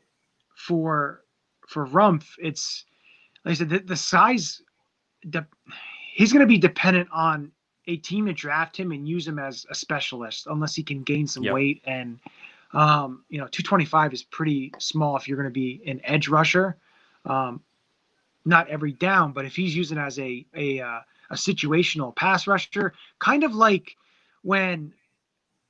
[0.54, 1.24] for
[1.68, 2.84] for Rumph, it's
[3.44, 4.60] like I said, the, the size.
[5.30, 5.46] De-
[6.14, 7.50] he's going to be dependent on
[7.86, 11.26] a team to draft him and use him as a specialist, unless he can gain
[11.26, 11.54] some Yep.
[11.54, 11.82] weight.
[11.84, 12.18] And
[12.72, 16.76] um, you know, 225 is pretty small if you're going to be an edge rusher.
[17.24, 17.60] Um,
[18.44, 22.92] not every down, but if he's using as a a uh, a situational pass rusher,
[23.18, 23.96] kind of like
[24.42, 24.92] when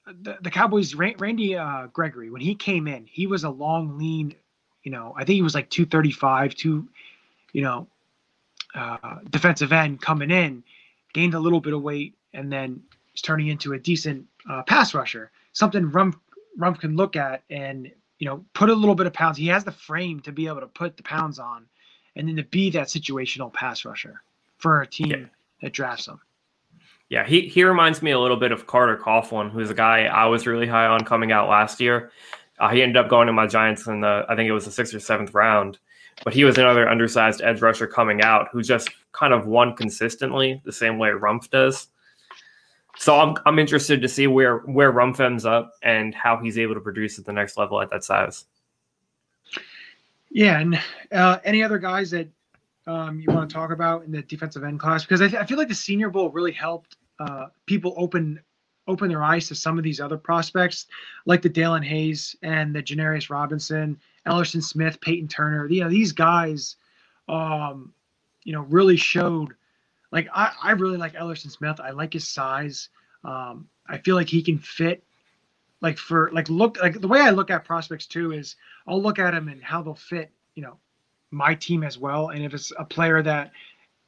[0.06, 4.34] the, the Cowboys, Randy uh, Gregory, when he came in, he was a long, lean,
[4.82, 6.88] you know, I think he was like 235, two,
[7.52, 7.86] you know,
[8.74, 10.64] uh, defensive end coming in,
[11.12, 12.82] gained a little bit of weight, and then
[13.14, 15.30] is turning into a decent uh, pass rusher.
[15.52, 16.18] Something Rumpf,
[16.58, 19.36] Rumph can look at and you know put a little bit of pounds.
[19.36, 21.66] He has the frame to be able to put the pounds on,
[22.16, 24.22] and then to be that situational pass rusher
[24.58, 25.26] for a team yeah.
[25.60, 26.20] that drafts him.
[27.08, 30.24] Yeah, he, he reminds me a little bit of Carter Coughlin, who's a guy I
[30.26, 32.10] was really high on coming out last year.
[32.58, 34.70] Uh, he ended up going to my Giants in the I think it was the
[34.70, 35.78] sixth or seventh round,
[36.24, 40.60] but he was another undersized edge rusher coming out who just kind of won consistently
[40.64, 41.88] the same way Rumph does.
[42.98, 46.74] So I'm I'm interested to see where where Rumph ends up and how he's able
[46.74, 48.44] to produce at the next level at that size.
[50.30, 52.28] Yeah, and uh, any other guys that
[52.86, 55.04] um, you want to talk about in the defensive end class?
[55.04, 58.40] Because I, th- I feel like the Senior Bowl really helped uh, people open
[58.88, 60.86] open their eyes to some of these other prospects,
[61.24, 65.68] like the Daelin Hayes and the Janarius Robinson, Elerson Smith, Peyton Turner.
[65.68, 66.76] You know, these guys,
[67.28, 67.92] um,
[68.44, 69.54] you know, really showed.
[70.10, 71.80] Like I, I really like Elerson Smith.
[71.80, 72.88] I like his size.
[73.24, 75.02] Um, I feel like he can fit.
[75.80, 78.56] Like for like look like the way I look at prospects too is
[78.86, 80.30] I'll look at them and how they'll fit.
[80.54, 80.76] You know,
[81.30, 82.28] my team as well.
[82.28, 83.52] And if it's a player that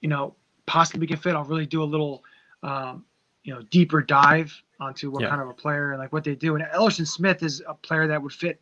[0.01, 0.35] you know
[0.67, 2.23] possibly can fit, I'll really do a little
[2.63, 3.05] um,
[3.45, 5.29] you know deeper dive onto what yeah.
[5.29, 6.57] kind of a player and like what they do.
[6.57, 8.61] And Elerson Smith is a player that would fit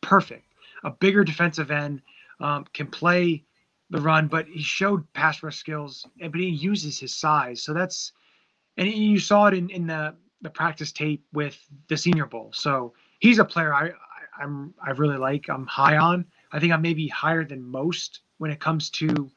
[0.00, 0.52] perfect.
[0.82, 2.02] A bigger defensive end
[2.40, 3.42] um, can play
[3.90, 7.62] the run, but he showed pass rush skills, and but he uses his size.
[7.62, 8.12] So that's
[8.76, 11.58] and you saw it in, in the the practice tape with
[11.88, 12.50] the Senior Bowl.
[12.52, 13.90] So he's a player I,
[14.38, 15.48] I am I really like.
[15.48, 16.26] I'm high on.
[16.52, 19.30] I think I'm maybe higher than most when it comes to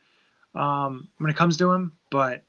[0.55, 2.43] um, when it comes to him, but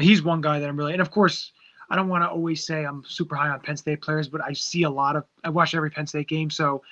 [0.00, 1.52] he's one guy that I'm really, and of course,
[1.90, 4.52] I don't want to always say I'm super high on Penn State players, but I
[4.52, 6.50] see a lot of, I watch every Penn State game.
[6.50, 6.82] So,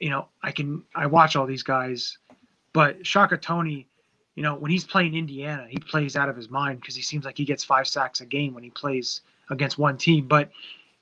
[0.00, 2.18] you know, I can, I watch all these guys,
[2.72, 3.86] but Shaka Toney,
[4.34, 7.24] you know, when he's playing Indiana, he plays out of his mind because he seems
[7.24, 9.20] like he gets five sacks a game when he plays
[9.50, 10.26] against one team.
[10.26, 10.50] But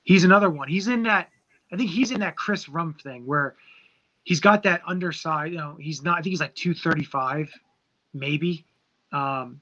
[0.04, 0.68] he's another one.
[0.68, 1.30] He's in that,
[1.72, 3.54] I think he's in that Chris Rumph thing where
[4.24, 7.50] he's got that underside, you know, he's not, I think he's like 235,
[8.12, 8.64] maybe.
[9.12, 9.60] Um,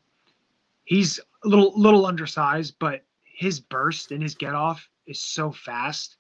[0.85, 3.03] he's a little little undersized, but
[3.41, 6.17] his burst and his get off is so fast.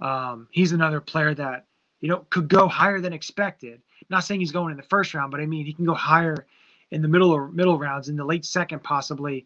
[0.00, 1.66] Um, he's another player that
[2.00, 3.82] you know could go higher than expected.
[4.10, 6.46] Not saying he's going in the first round, but I mean he can go higher
[6.92, 9.44] in the middle or middle rounds, in the late second possibly,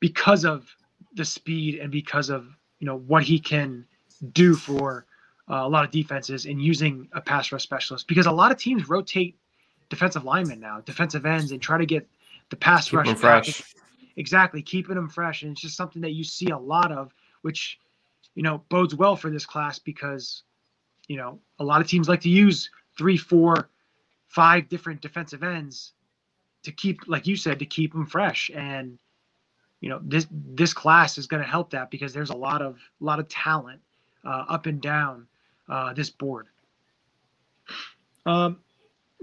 [0.00, 0.66] because of
[1.14, 2.48] the speed and because of
[2.80, 3.86] you know what he can
[4.32, 5.06] do for
[5.48, 8.08] uh, a lot of defenses in using a pass rush specialist.
[8.08, 9.38] Because a lot of teams rotate
[9.90, 12.04] defensive linemen now, defensive ends, and try to get
[12.50, 13.74] the pass Keep rush fresh
[14.18, 17.78] exactly keeping them fresh and it's just something that you see a lot of which
[18.34, 20.42] you know bodes well for this class because
[21.06, 23.70] you know a lot of teams like to use three four
[24.28, 25.92] five different defensive ends
[26.62, 28.50] to keep like you said to keep them fresh.
[28.54, 28.98] And
[29.80, 32.78] you know this this class is going to help that because there's a lot of
[33.00, 33.80] a lot of talent
[34.24, 35.26] uh, up and down
[35.68, 36.46] uh, this board.
[38.26, 38.58] Um,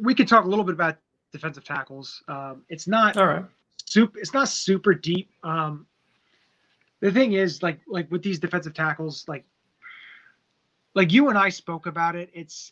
[0.02, 0.98] we could talk a little bit about
[1.32, 2.24] defensive tackles.
[2.28, 3.46] Um, it's not all right
[3.84, 4.20] super.
[4.20, 5.30] It's not super deep.
[5.44, 5.86] Um,
[7.02, 9.46] the thing is, like, like with these defensive tackles, like,
[10.94, 12.30] like you and I spoke about it.
[12.34, 12.72] It's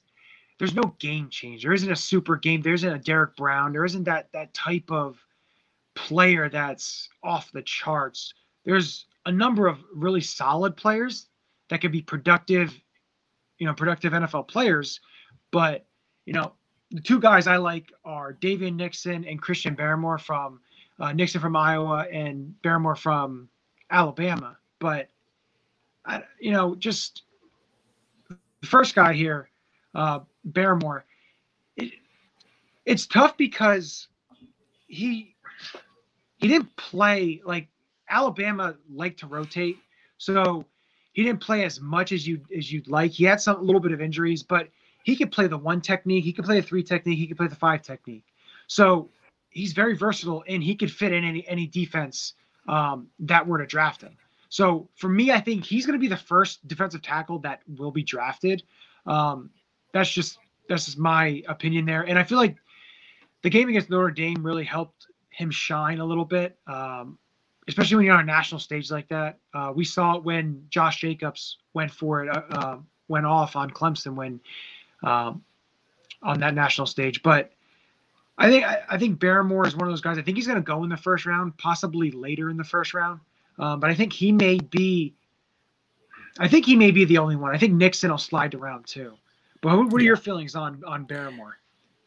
[0.59, 1.63] there's no game change.
[1.63, 2.61] There isn't a super game.
[2.61, 3.73] There isn't a Derrick Brown.
[3.73, 5.17] There isn't that that type of
[5.95, 8.33] player that's off the charts.
[8.63, 11.27] There's a number of really solid players
[11.69, 12.73] that could be productive,
[13.57, 14.99] you know, productive NFL players.
[15.51, 15.85] But
[16.25, 16.53] you know,
[16.91, 20.59] the two guys I like are Daviyon Nixon and Christian Barmore from
[20.99, 23.49] uh, Nixon from Iowa and Barmore from
[23.89, 24.57] Alabama.
[24.79, 25.09] But
[26.05, 27.23] I, you know, just
[28.29, 29.49] the first guy here,
[29.95, 30.19] uh,
[30.49, 31.03] Barmore.
[31.77, 31.93] It,
[32.85, 34.07] it's tough because
[34.87, 35.35] he
[36.37, 37.67] he didn't play like
[38.09, 39.77] Alabama liked to rotate,
[40.17, 40.65] so
[41.13, 43.11] he didn't play as much as you as you'd like.
[43.11, 44.67] He had some a little bit of injuries, but
[45.03, 47.47] he could play the one technique, he could play the three technique, he could play
[47.47, 48.25] the five technique.
[48.67, 49.09] So
[49.53, 52.33] he's very versatile and he could fit in any any defense
[52.67, 54.17] um, that were to draft him.
[54.49, 57.91] So for me, I think he's going to be the first defensive tackle that will
[57.91, 58.63] be drafted.
[59.05, 59.49] Um,
[59.93, 60.37] that's just
[60.69, 62.55] that's just my opinion there, and I feel like
[63.41, 67.17] the game against Notre Dame really helped him shine a little bit, um,
[67.67, 69.39] especially when you're on a national stage like that.
[69.53, 72.77] Uh, we saw it when Josh Jacobs went for it, uh, uh,
[73.07, 74.39] went off on Clemson when
[75.03, 75.43] um,
[76.21, 77.52] on that national stage, but
[78.37, 80.17] I think I, I, think Barmore is one of those guys.
[80.17, 82.93] I think he's going to go in the first round, possibly later in the first
[82.93, 83.19] round.
[83.59, 85.13] Um, but I think he may be.
[86.39, 87.53] I think he may be the only one.
[87.53, 89.13] I think Nixon will slide to round two.
[89.61, 90.07] But what, what are yeah.
[90.07, 91.53] your feelings on on Barmore?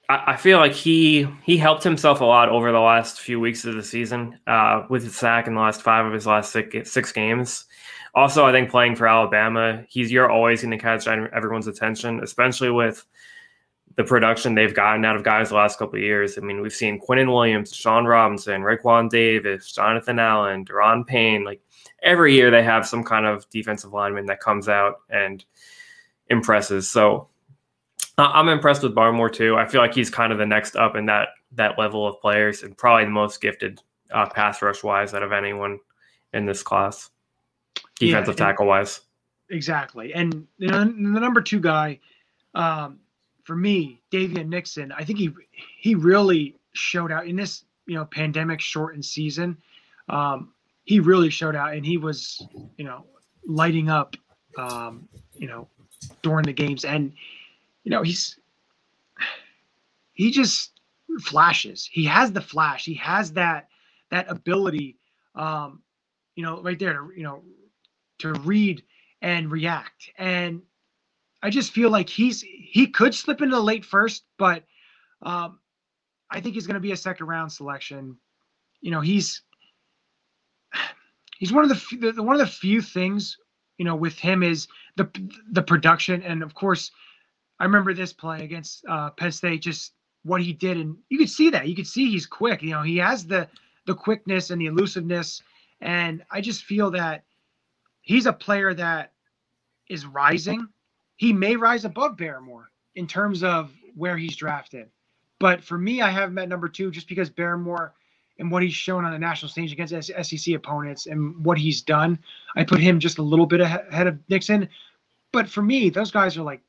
[0.08, 3.64] I, I feel like he he helped himself a lot over the last few weeks
[3.64, 6.90] of the season uh, with his sack in the last five of his last six,
[6.90, 7.66] six games.
[8.14, 12.70] Also, I think playing for Alabama, he's you're always going to catch everyone's attention, especially
[12.70, 13.04] with
[13.96, 16.36] the production they've gotten out of guys the last couple of years.
[16.36, 21.44] I mean, we've seen Quinnen Williams, Sean Robinson, Raekwon Davis, Jonathan Allen, Da'Ron Payne.
[21.44, 21.60] Like
[22.02, 25.44] every year, they have some kind of defensive lineman that comes out and
[26.28, 26.90] impresses.
[26.90, 27.28] So
[28.18, 29.56] I'm impressed with Barmore too.
[29.56, 32.62] I feel like he's kind of the next up in that that level of players
[32.62, 33.80] and probably the most gifted
[34.10, 35.78] uh, pass rush wise out of anyone
[36.34, 37.10] in this class,
[37.98, 39.00] defensive yeah, tackle wise.
[39.48, 41.98] Exactly, and you know, the number two guy.
[42.54, 43.00] Um,
[43.46, 45.30] for me, Daviyon Nixon, I think he
[45.78, 49.56] he really showed out in this you know pandemic shortened season.
[50.08, 52.44] Um, he really showed out, and he was
[52.76, 53.06] you know
[53.46, 54.16] lighting up,
[54.58, 55.68] um, you know,
[56.22, 57.12] during the games, and
[57.84, 58.36] you know he's
[60.12, 60.72] he just
[61.20, 61.88] flashes.
[61.90, 62.84] He has the flash.
[62.84, 63.68] He has that
[64.10, 64.96] that ability,
[65.36, 65.82] um,
[66.34, 67.44] you know, right there to you know
[68.18, 68.82] to read
[69.22, 70.62] and react and
[71.42, 74.64] I just feel like he's he could slip into the late first, but
[75.22, 75.58] um,
[76.30, 78.16] I think he's going to be a second round selection.
[78.80, 79.42] You know, he's
[81.38, 83.36] he's one of the, the one of the few things
[83.78, 84.66] you know with him is
[84.96, 85.08] the
[85.52, 86.90] the production, and of course,
[87.60, 89.92] I remember this play against uh, Penn State, just
[90.24, 91.68] what he did, and you could see that.
[91.68, 92.62] You could see he's quick.
[92.62, 93.48] You know, he has the
[93.86, 95.42] the quickness and the elusiveness,
[95.80, 97.24] and I just feel that
[98.00, 99.12] he's a player that
[99.88, 100.66] is rising
[101.16, 104.88] he may rise above Barmore in terms of where he's drafted.
[105.38, 107.92] But for me, I have him at number two just because Barmore
[108.38, 112.18] and what he's shown on the national stage against SEC opponents and what he's done,
[112.54, 114.68] I put him just a little bit ahead of Nixon.
[115.32, 116.60] But for me, those guys are like,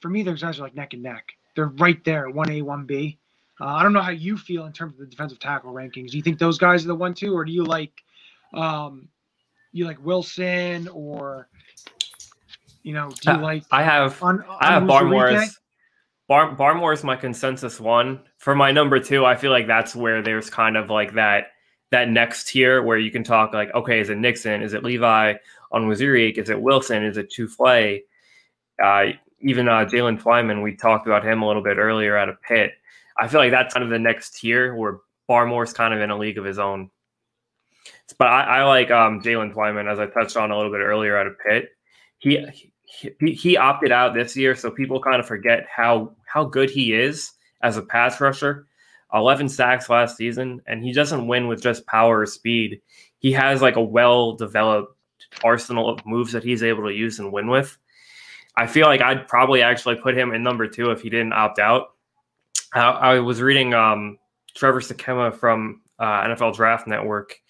[0.00, 1.32] for me, those guys are like neck and neck.
[1.56, 3.16] They're right there, 1A, 1B.
[3.60, 6.10] Uh, I don't know how you feel in terms of the defensive tackle rankings.
[6.10, 7.92] Do you think those guys are the one, two, or do you like,
[8.54, 9.08] um,
[9.72, 11.48] you like Wilson or
[12.88, 13.64] you know, do you like?
[13.70, 15.60] I have on, on I have Barmore's.
[16.26, 19.26] Bar, Barmore is my consensus one for my number two.
[19.26, 21.48] I feel like that's where there's kind of like that
[21.90, 24.62] that next tier where you can talk like, okay, is it Nixon?
[24.62, 25.34] Is it Levi
[25.70, 26.38] Onwuzurike?
[26.38, 27.04] Is it Wilson?
[27.04, 28.00] Is it Tufele?
[28.82, 29.04] Uh,
[29.40, 32.72] even uh, Jaylen Twyman, we talked about him a little bit earlier at a Pitt.
[33.18, 36.16] I feel like that's kind of the next tier where Barmore's kind of in a
[36.16, 36.90] league of his own.
[38.18, 41.16] But I, I like um, Jaylen Twyman, as I touched on a little bit earlier
[41.18, 41.70] at a Pitt.
[42.18, 42.36] He
[42.88, 47.32] he, opted out this year, so people kind of forget how how good he is
[47.62, 48.66] as a pass rusher.
[49.14, 52.80] 11 sacks last season, and he doesn't win with just power or speed.
[53.18, 54.94] He has like a well developed
[55.44, 57.76] arsenal of moves that he's able to use and win with.
[58.56, 61.58] I feel like I'd probably actually put him in number two if he didn't opt
[61.58, 61.94] out.
[62.74, 64.18] I, I was reading um,
[64.54, 67.40] Trevor Sikkema from uh, NFL Draft Network.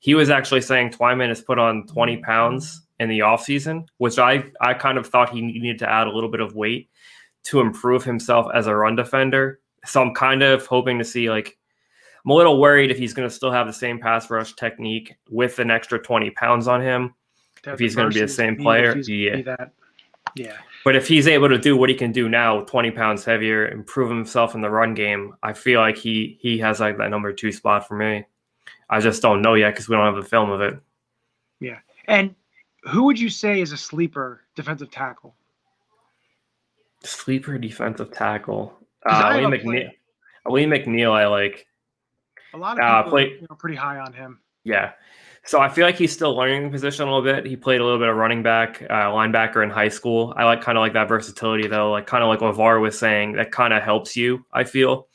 [0.00, 4.44] He was actually saying Twyman has put on 20 pounds in the offseason, which I,
[4.60, 6.90] I kind of thought he needed to add a little bit of weight
[7.44, 9.60] to improve himself as a run defender.
[9.84, 11.56] So I'm kind of hoping to see like
[12.24, 15.14] I'm a little worried if he's going to still have the same pass rush technique
[15.30, 17.14] with an extra 20 pounds on him.
[17.64, 19.56] if he's going to be the same player, yeah.
[20.34, 20.56] Yeah.
[20.84, 24.10] But if he's able to do what he can do now, 20 pounds heavier, improve
[24.10, 27.52] himself in the run game, I feel like he he has like that number two
[27.52, 28.24] spot for me.
[28.90, 30.78] I just don't know yet because we don't have the film of it.
[31.60, 31.78] Yeah.
[32.06, 32.34] And
[32.84, 35.34] who would you say is a sleeper defensive tackle?
[37.02, 38.78] Sleeper defensive tackle.
[39.06, 39.90] Uh, Alim McNeill.
[40.46, 41.66] Alim McNeill, I like.
[42.54, 44.40] A lot of uh, people play, you know, pretty high on him.
[44.64, 44.92] Yeah.
[45.44, 47.46] So I feel like he's still learning the position a little bit.
[47.46, 50.34] He played a little bit of running back, uh, linebacker in high school.
[50.36, 52.98] I like kind of like that versatility though, like kind of like what Var was
[52.98, 53.32] saying.
[53.32, 54.44] That kind of helps you.
[54.52, 55.08] I feel,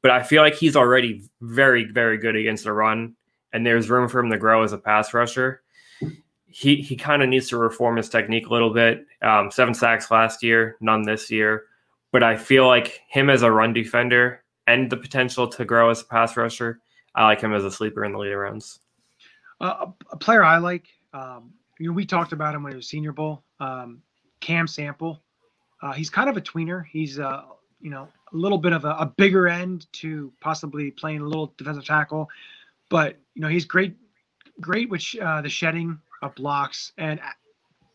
[0.00, 3.14] but I feel like he's already very, very good against the run,
[3.52, 5.62] and there's room for him to grow as a pass rusher
[6.50, 9.06] he he kind of needs to reform his technique a little bit.
[9.22, 11.64] Um, seven sacks last year, none this year.
[12.12, 16.02] But I feel like him as a run defender and the potential to grow as
[16.02, 16.80] a pass rusher,
[17.14, 18.80] I like him as a sleeper in the later rounds.
[19.60, 22.88] Uh, a player I like, um, you know, we talked about him when he was
[22.88, 23.44] Senior Bowl.
[23.60, 24.02] Um,
[24.40, 25.22] Cam Sample,
[25.82, 26.84] uh, he's kind of a tweener.
[26.90, 27.42] He's uh,
[27.80, 31.52] you know a little bit of a, a bigger end to possibly playing a little
[31.56, 32.28] defensive tackle,
[32.88, 33.96] but you know he's great,
[34.60, 37.20] great with uh, the shedding of blocks and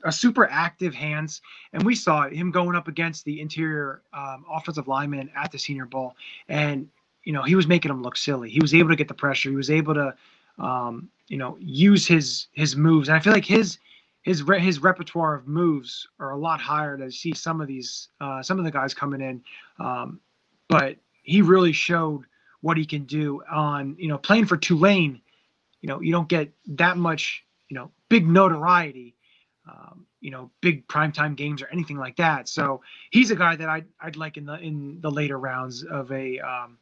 [0.05, 1.41] a super active hands.
[1.73, 5.85] And we saw him going up against the interior um, offensive lineman at the Senior
[5.85, 6.15] Bowl,
[6.47, 6.87] and
[7.23, 8.49] you know he was making him look silly.
[8.49, 9.49] He was able to get the pressure.
[9.49, 10.15] He was able to,
[10.59, 13.09] um, you know, use his his moves.
[13.09, 13.79] And I feel like his
[14.21, 18.41] his his repertoire of moves are a lot higher to see some of these uh,
[18.41, 19.43] some of the guys coming in.
[19.79, 20.19] Um,
[20.67, 22.23] but he really showed
[22.61, 25.21] what he can do on you know playing for Tulane.
[25.81, 29.13] You know, you don't get that much you know big notoriety.
[29.69, 32.47] Um, you know, big primetime games or anything like that.
[32.47, 36.11] So he's a guy that I'd, I'd like in the in the later rounds of
[36.11, 36.77] a um,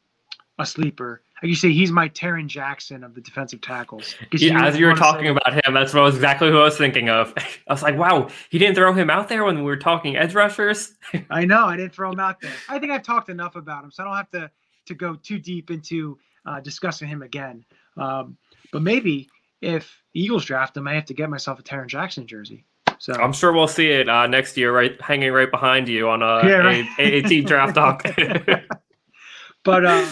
[0.59, 1.21] a sleeper.
[1.41, 4.15] Like you say, he's my Tarrin Jackson of the defensive tackles.
[4.31, 6.59] Yeah, you, as you were talking say, about him, that's what I was exactly who
[6.59, 7.33] I was thinking of.
[7.37, 10.35] I was like, wow, he didn't throw him out there when we were talking edge
[10.35, 10.93] rushers.
[11.29, 12.53] I know, I didn't throw him out there.
[12.69, 14.51] I think I've talked enough about him, so I don't have to
[14.85, 17.65] to go too deep into uh, discussing him again.
[17.97, 18.37] Um,
[18.71, 19.29] but maybe
[19.63, 22.65] if Eagles draft him, I have to get myself a Tarrin Jackson jersey.
[22.99, 26.21] So I'm sure we'll see it uh, next year, right, hanging right behind you on
[26.21, 26.85] a yeah, right.
[26.99, 28.03] AAT draft doc.
[29.63, 30.05] but uh,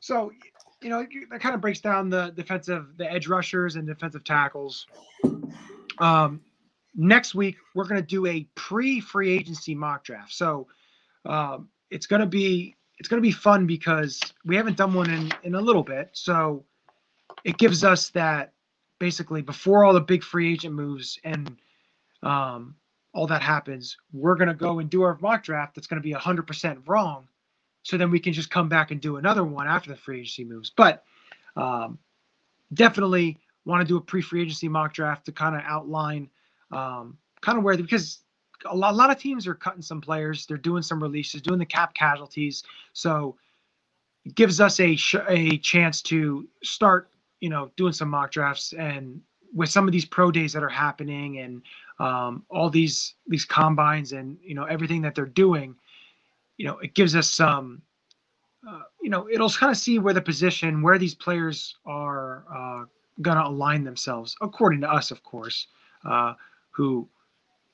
[0.00, 0.32] so
[0.82, 4.86] you know that kind of breaks down the defensive, the edge rushers and defensive tackles.
[5.98, 6.40] Um,
[6.94, 10.32] next week we're going to do a pre-free agency mock draft.
[10.32, 10.66] So
[11.24, 15.10] um, it's going to be it's going to be fun because we haven't done one
[15.10, 16.10] in in a little bit.
[16.14, 16.64] So
[17.46, 18.52] it gives us that
[18.98, 21.56] basically before all the big free agent moves and
[22.24, 22.74] um,
[23.14, 26.06] all that happens, we're going to go and do our mock draft that's going to
[26.06, 27.28] be 100% wrong.
[27.84, 30.42] So then we can just come back and do another one after the free agency
[30.42, 30.72] moves.
[30.76, 31.04] But
[31.54, 32.00] um,
[32.74, 36.28] definitely want to do a pre free agency mock draft to kind of outline
[36.72, 38.22] um, kind of where, because
[38.68, 41.60] a lot, a lot of teams are cutting some players, they're doing some releases, doing
[41.60, 42.64] the cap casualties.
[42.92, 43.36] So
[44.24, 47.08] it gives us a, sh- a chance to start,
[47.40, 49.20] you know, doing some mock drafts and
[49.54, 51.62] with some of these pro days that are happening and
[51.98, 55.74] um, all these these combines and you know everything that they're doing,
[56.56, 57.80] you know, it gives us some,
[58.68, 62.84] uh, you know, it'll kind of see where the position where these players are uh,
[63.22, 65.68] gonna align themselves according to us, of course,
[66.04, 66.34] uh,
[66.70, 67.08] who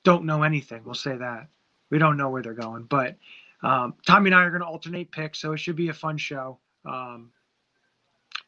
[0.03, 0.81] don't know anything.
[0.85, 1.47] We'll say that
[1.89, 3.17] we don't know where they're going, but
[3.63, 6.17] um, Tommy and I are going to alternate picks, so it should be a fun
[6.17, 6.59] show.
[6.85, 7.31] Um,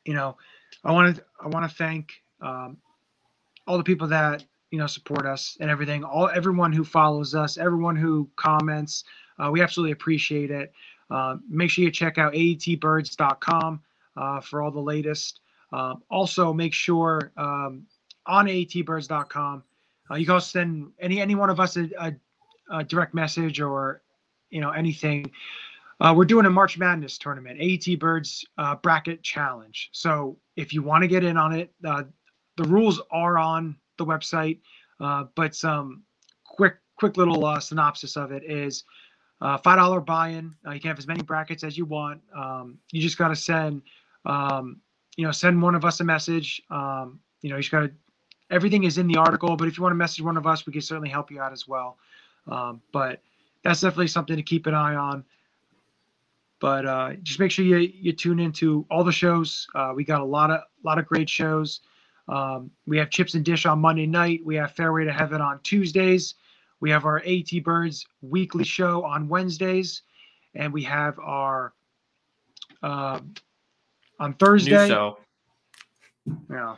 [0.03, 0.37] you know,
[0.83, 2.11] I want to I want to thank
[2.41, 2.77] um,
[3.67, 6.03] all the people that you know support us and everything.
[6.03, 9.03] All everyone who follows us everyone who comments
[9.39, 10.71] uh, we absolutely appreciate it.
[11.09, 13.81] Uh, make sure you check out aetbirds.com
[14.17, 15.41] uh, for all the latest.
[15.71, 17.85] Uh, also make sure um,
[18.25, 19.63] on aetbirds.com
[20.09, 22.13] uh, you can send any any one of us a, a,
[22.71, 24.01] a direct message or
[24.49, 25.31] you know anything.
[25.99, 29.89] Uh, we're doing a March Madness tournament, AT Birds uh, Bracket Challenge.
[29.93, 32.03] So if you want to get in on it, uh,
[32.57, 34.59] the rules are on the website,
[34.99, 36.03] uh, but some
[36.45, 38.83] quick quick little uh, synopsis of it is
[39.41, 40.55] uh, five dollar buy-in.
[40.65, 42.21] Uh, you can have as many brackets as you want.
[42.35, 43.81] Um, you just got to send
[44.25, 44.81] um,
[45.17, 46.61] you know send one of us a message.
[46.69, 47.91] Um, you know you just got to
[48.51, 50.73] everything is in the article, but if you want to message one of us, we
[50.73, 51.97] can certainly help you out as well.
[52.47, 53.21] Um, but
[53.63, 55.23] that's definitely something to keep an eye on.
[56.65, 59.67] But uh, just make sure you you tune into all the shows.
[59.75, 61.81] Uh, we got a lot of lot of great shows.
[62.27, 64.41] Um, we have Chips and Dish on Monday night.
[64.43, 66.33] We have Fairway to Heaven on Tuesdays.
[66.79, 70.01] We have our AT Birds weekly show on Wednesdays,
[70.55, 71.73] and we have our
[72.81, 73.19] uh,
[74.19, 74.87] on Thursday.
[74.87, 75.15] New.
[76.49, 76.77] Yeah,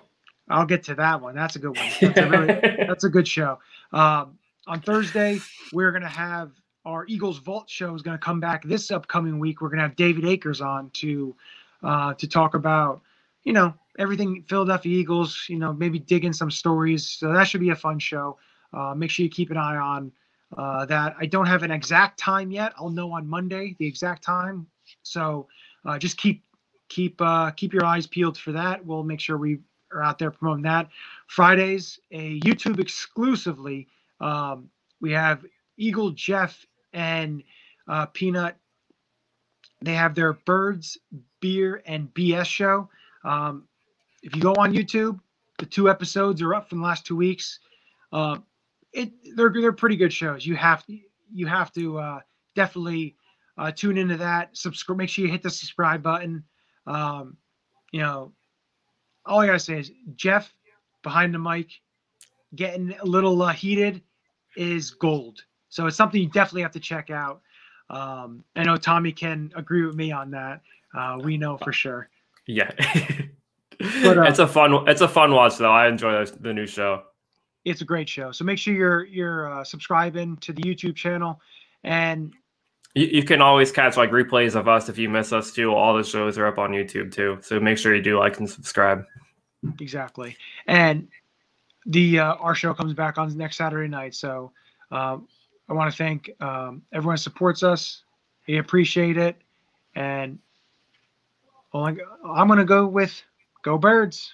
[0.50, 1.34] I'll get to that one.
[1.34, 1.90] That's a good one.
[2.02, 2.48] That's a, really,
[2.88, 3.58] that's a good show.
[3.94, 5.40] Um, on Thursday,
[5.72, 6.52] we're gonna have
[6.88, 9.60] our Eagles Vault show is gonna come back this upcoming week.
[9.60, 11.36] We're gonna have David Akers on to
[11.84, 13.02] uh, to talk about
[13.44, 17.06] you know everything Philadelphia Eagles, you know, maybe dig in some stories.
[17.06, 18.38] So that should be a fun show.
[18.74, 20.12] Uh, make sure you keep an eye on
[20.58, 21.16] uh, that.
[21.20, 22.74] I don't have an exact time yet.
[22.78, 24.66] I'll know on Monday the exact time.
[25.04, 25.48] So
[25.86, 26.46] uh, just keep
[26.88, 28.86] keep uh, keep your eyes peeled for that.
[28.86, 29.60] We'll make sure we
[29.92, 30.88] are out there promoting that.
[31.28, 33.90] Fridays, a YouTube exclusively.
[34.22, 34.70] Um,
[35.02, 35.46] we have
[35.78, 37.44] Eagle Jeff and
[37.88, 38.58] uh, Peanut.
[39.82, 40.98] They have their Birds,
[41.40, 42.90] Beer, and BS show.
[43.24, 43.68] Um,
[44.24, 45.20] if you go on YouTube,
[45.60, 47.60] the two episodes are up from the last two weeks.
[48.12, 48.38] Uh,
[48.94, 50.46] it they're they're pretty good shows.
[50.46, 50.84] You have
[51.34, 52.20] you have to uh,
[52.56, 53.16] definitely
[53.58, 54.56] uh, tune into that.
[54.56, 54.98] Subscribe.
[54.98, 56.44] Make sure you hit the subscribe button.
[56.86, 57.38] Um,
[57.92, 58.34] you know,
[59.26, 60.54] all I gotta say is Jeff
[61.04, 61.70] behind the mic,
[62.56, 64.02] getting a little uh, heated,
[64.56, 65.44] is gold.
[65.70, 67.42] So it's something you definitely have to check out.
[67.90, 70.62] Um, I know Tommy can agree with me on that.
[70.94, 72.10] Uh, we know for sure.
[72.46, 72.72] Yeah.
[73.80, 75.72] But, uh, it's a fun it's a fun watch though.
[75.72, 77.04] I enjoy the new show.
[77.64, 78.32] It's a great show.
[78.32, 81.40] So make sure you're you're uh, subscribing to the YouTube channel,
[81.84, 82.34] and
[82.96, 85.74] you, you, can always catch like replays of us if you miss us too.
[85.74, 87.38] All the shows are up on YouTube too.
[87.42, 89.04] So make sure you do like and subscribe.
[89.80, 91.08] Exactly, and
[91.86, 94.16] the uh, our show comes back on next Saturday night.
[94.16, 94.52] So
[94.92, 95.28] um,
[95.70, 98.04] I want to thank um, everyone supports us.
[98.48, 99.36] We appreciate it,
[99.96, 100.40] And
[101.74, 103.22] I'm going to go with
[103.64, 104.34] go Birds.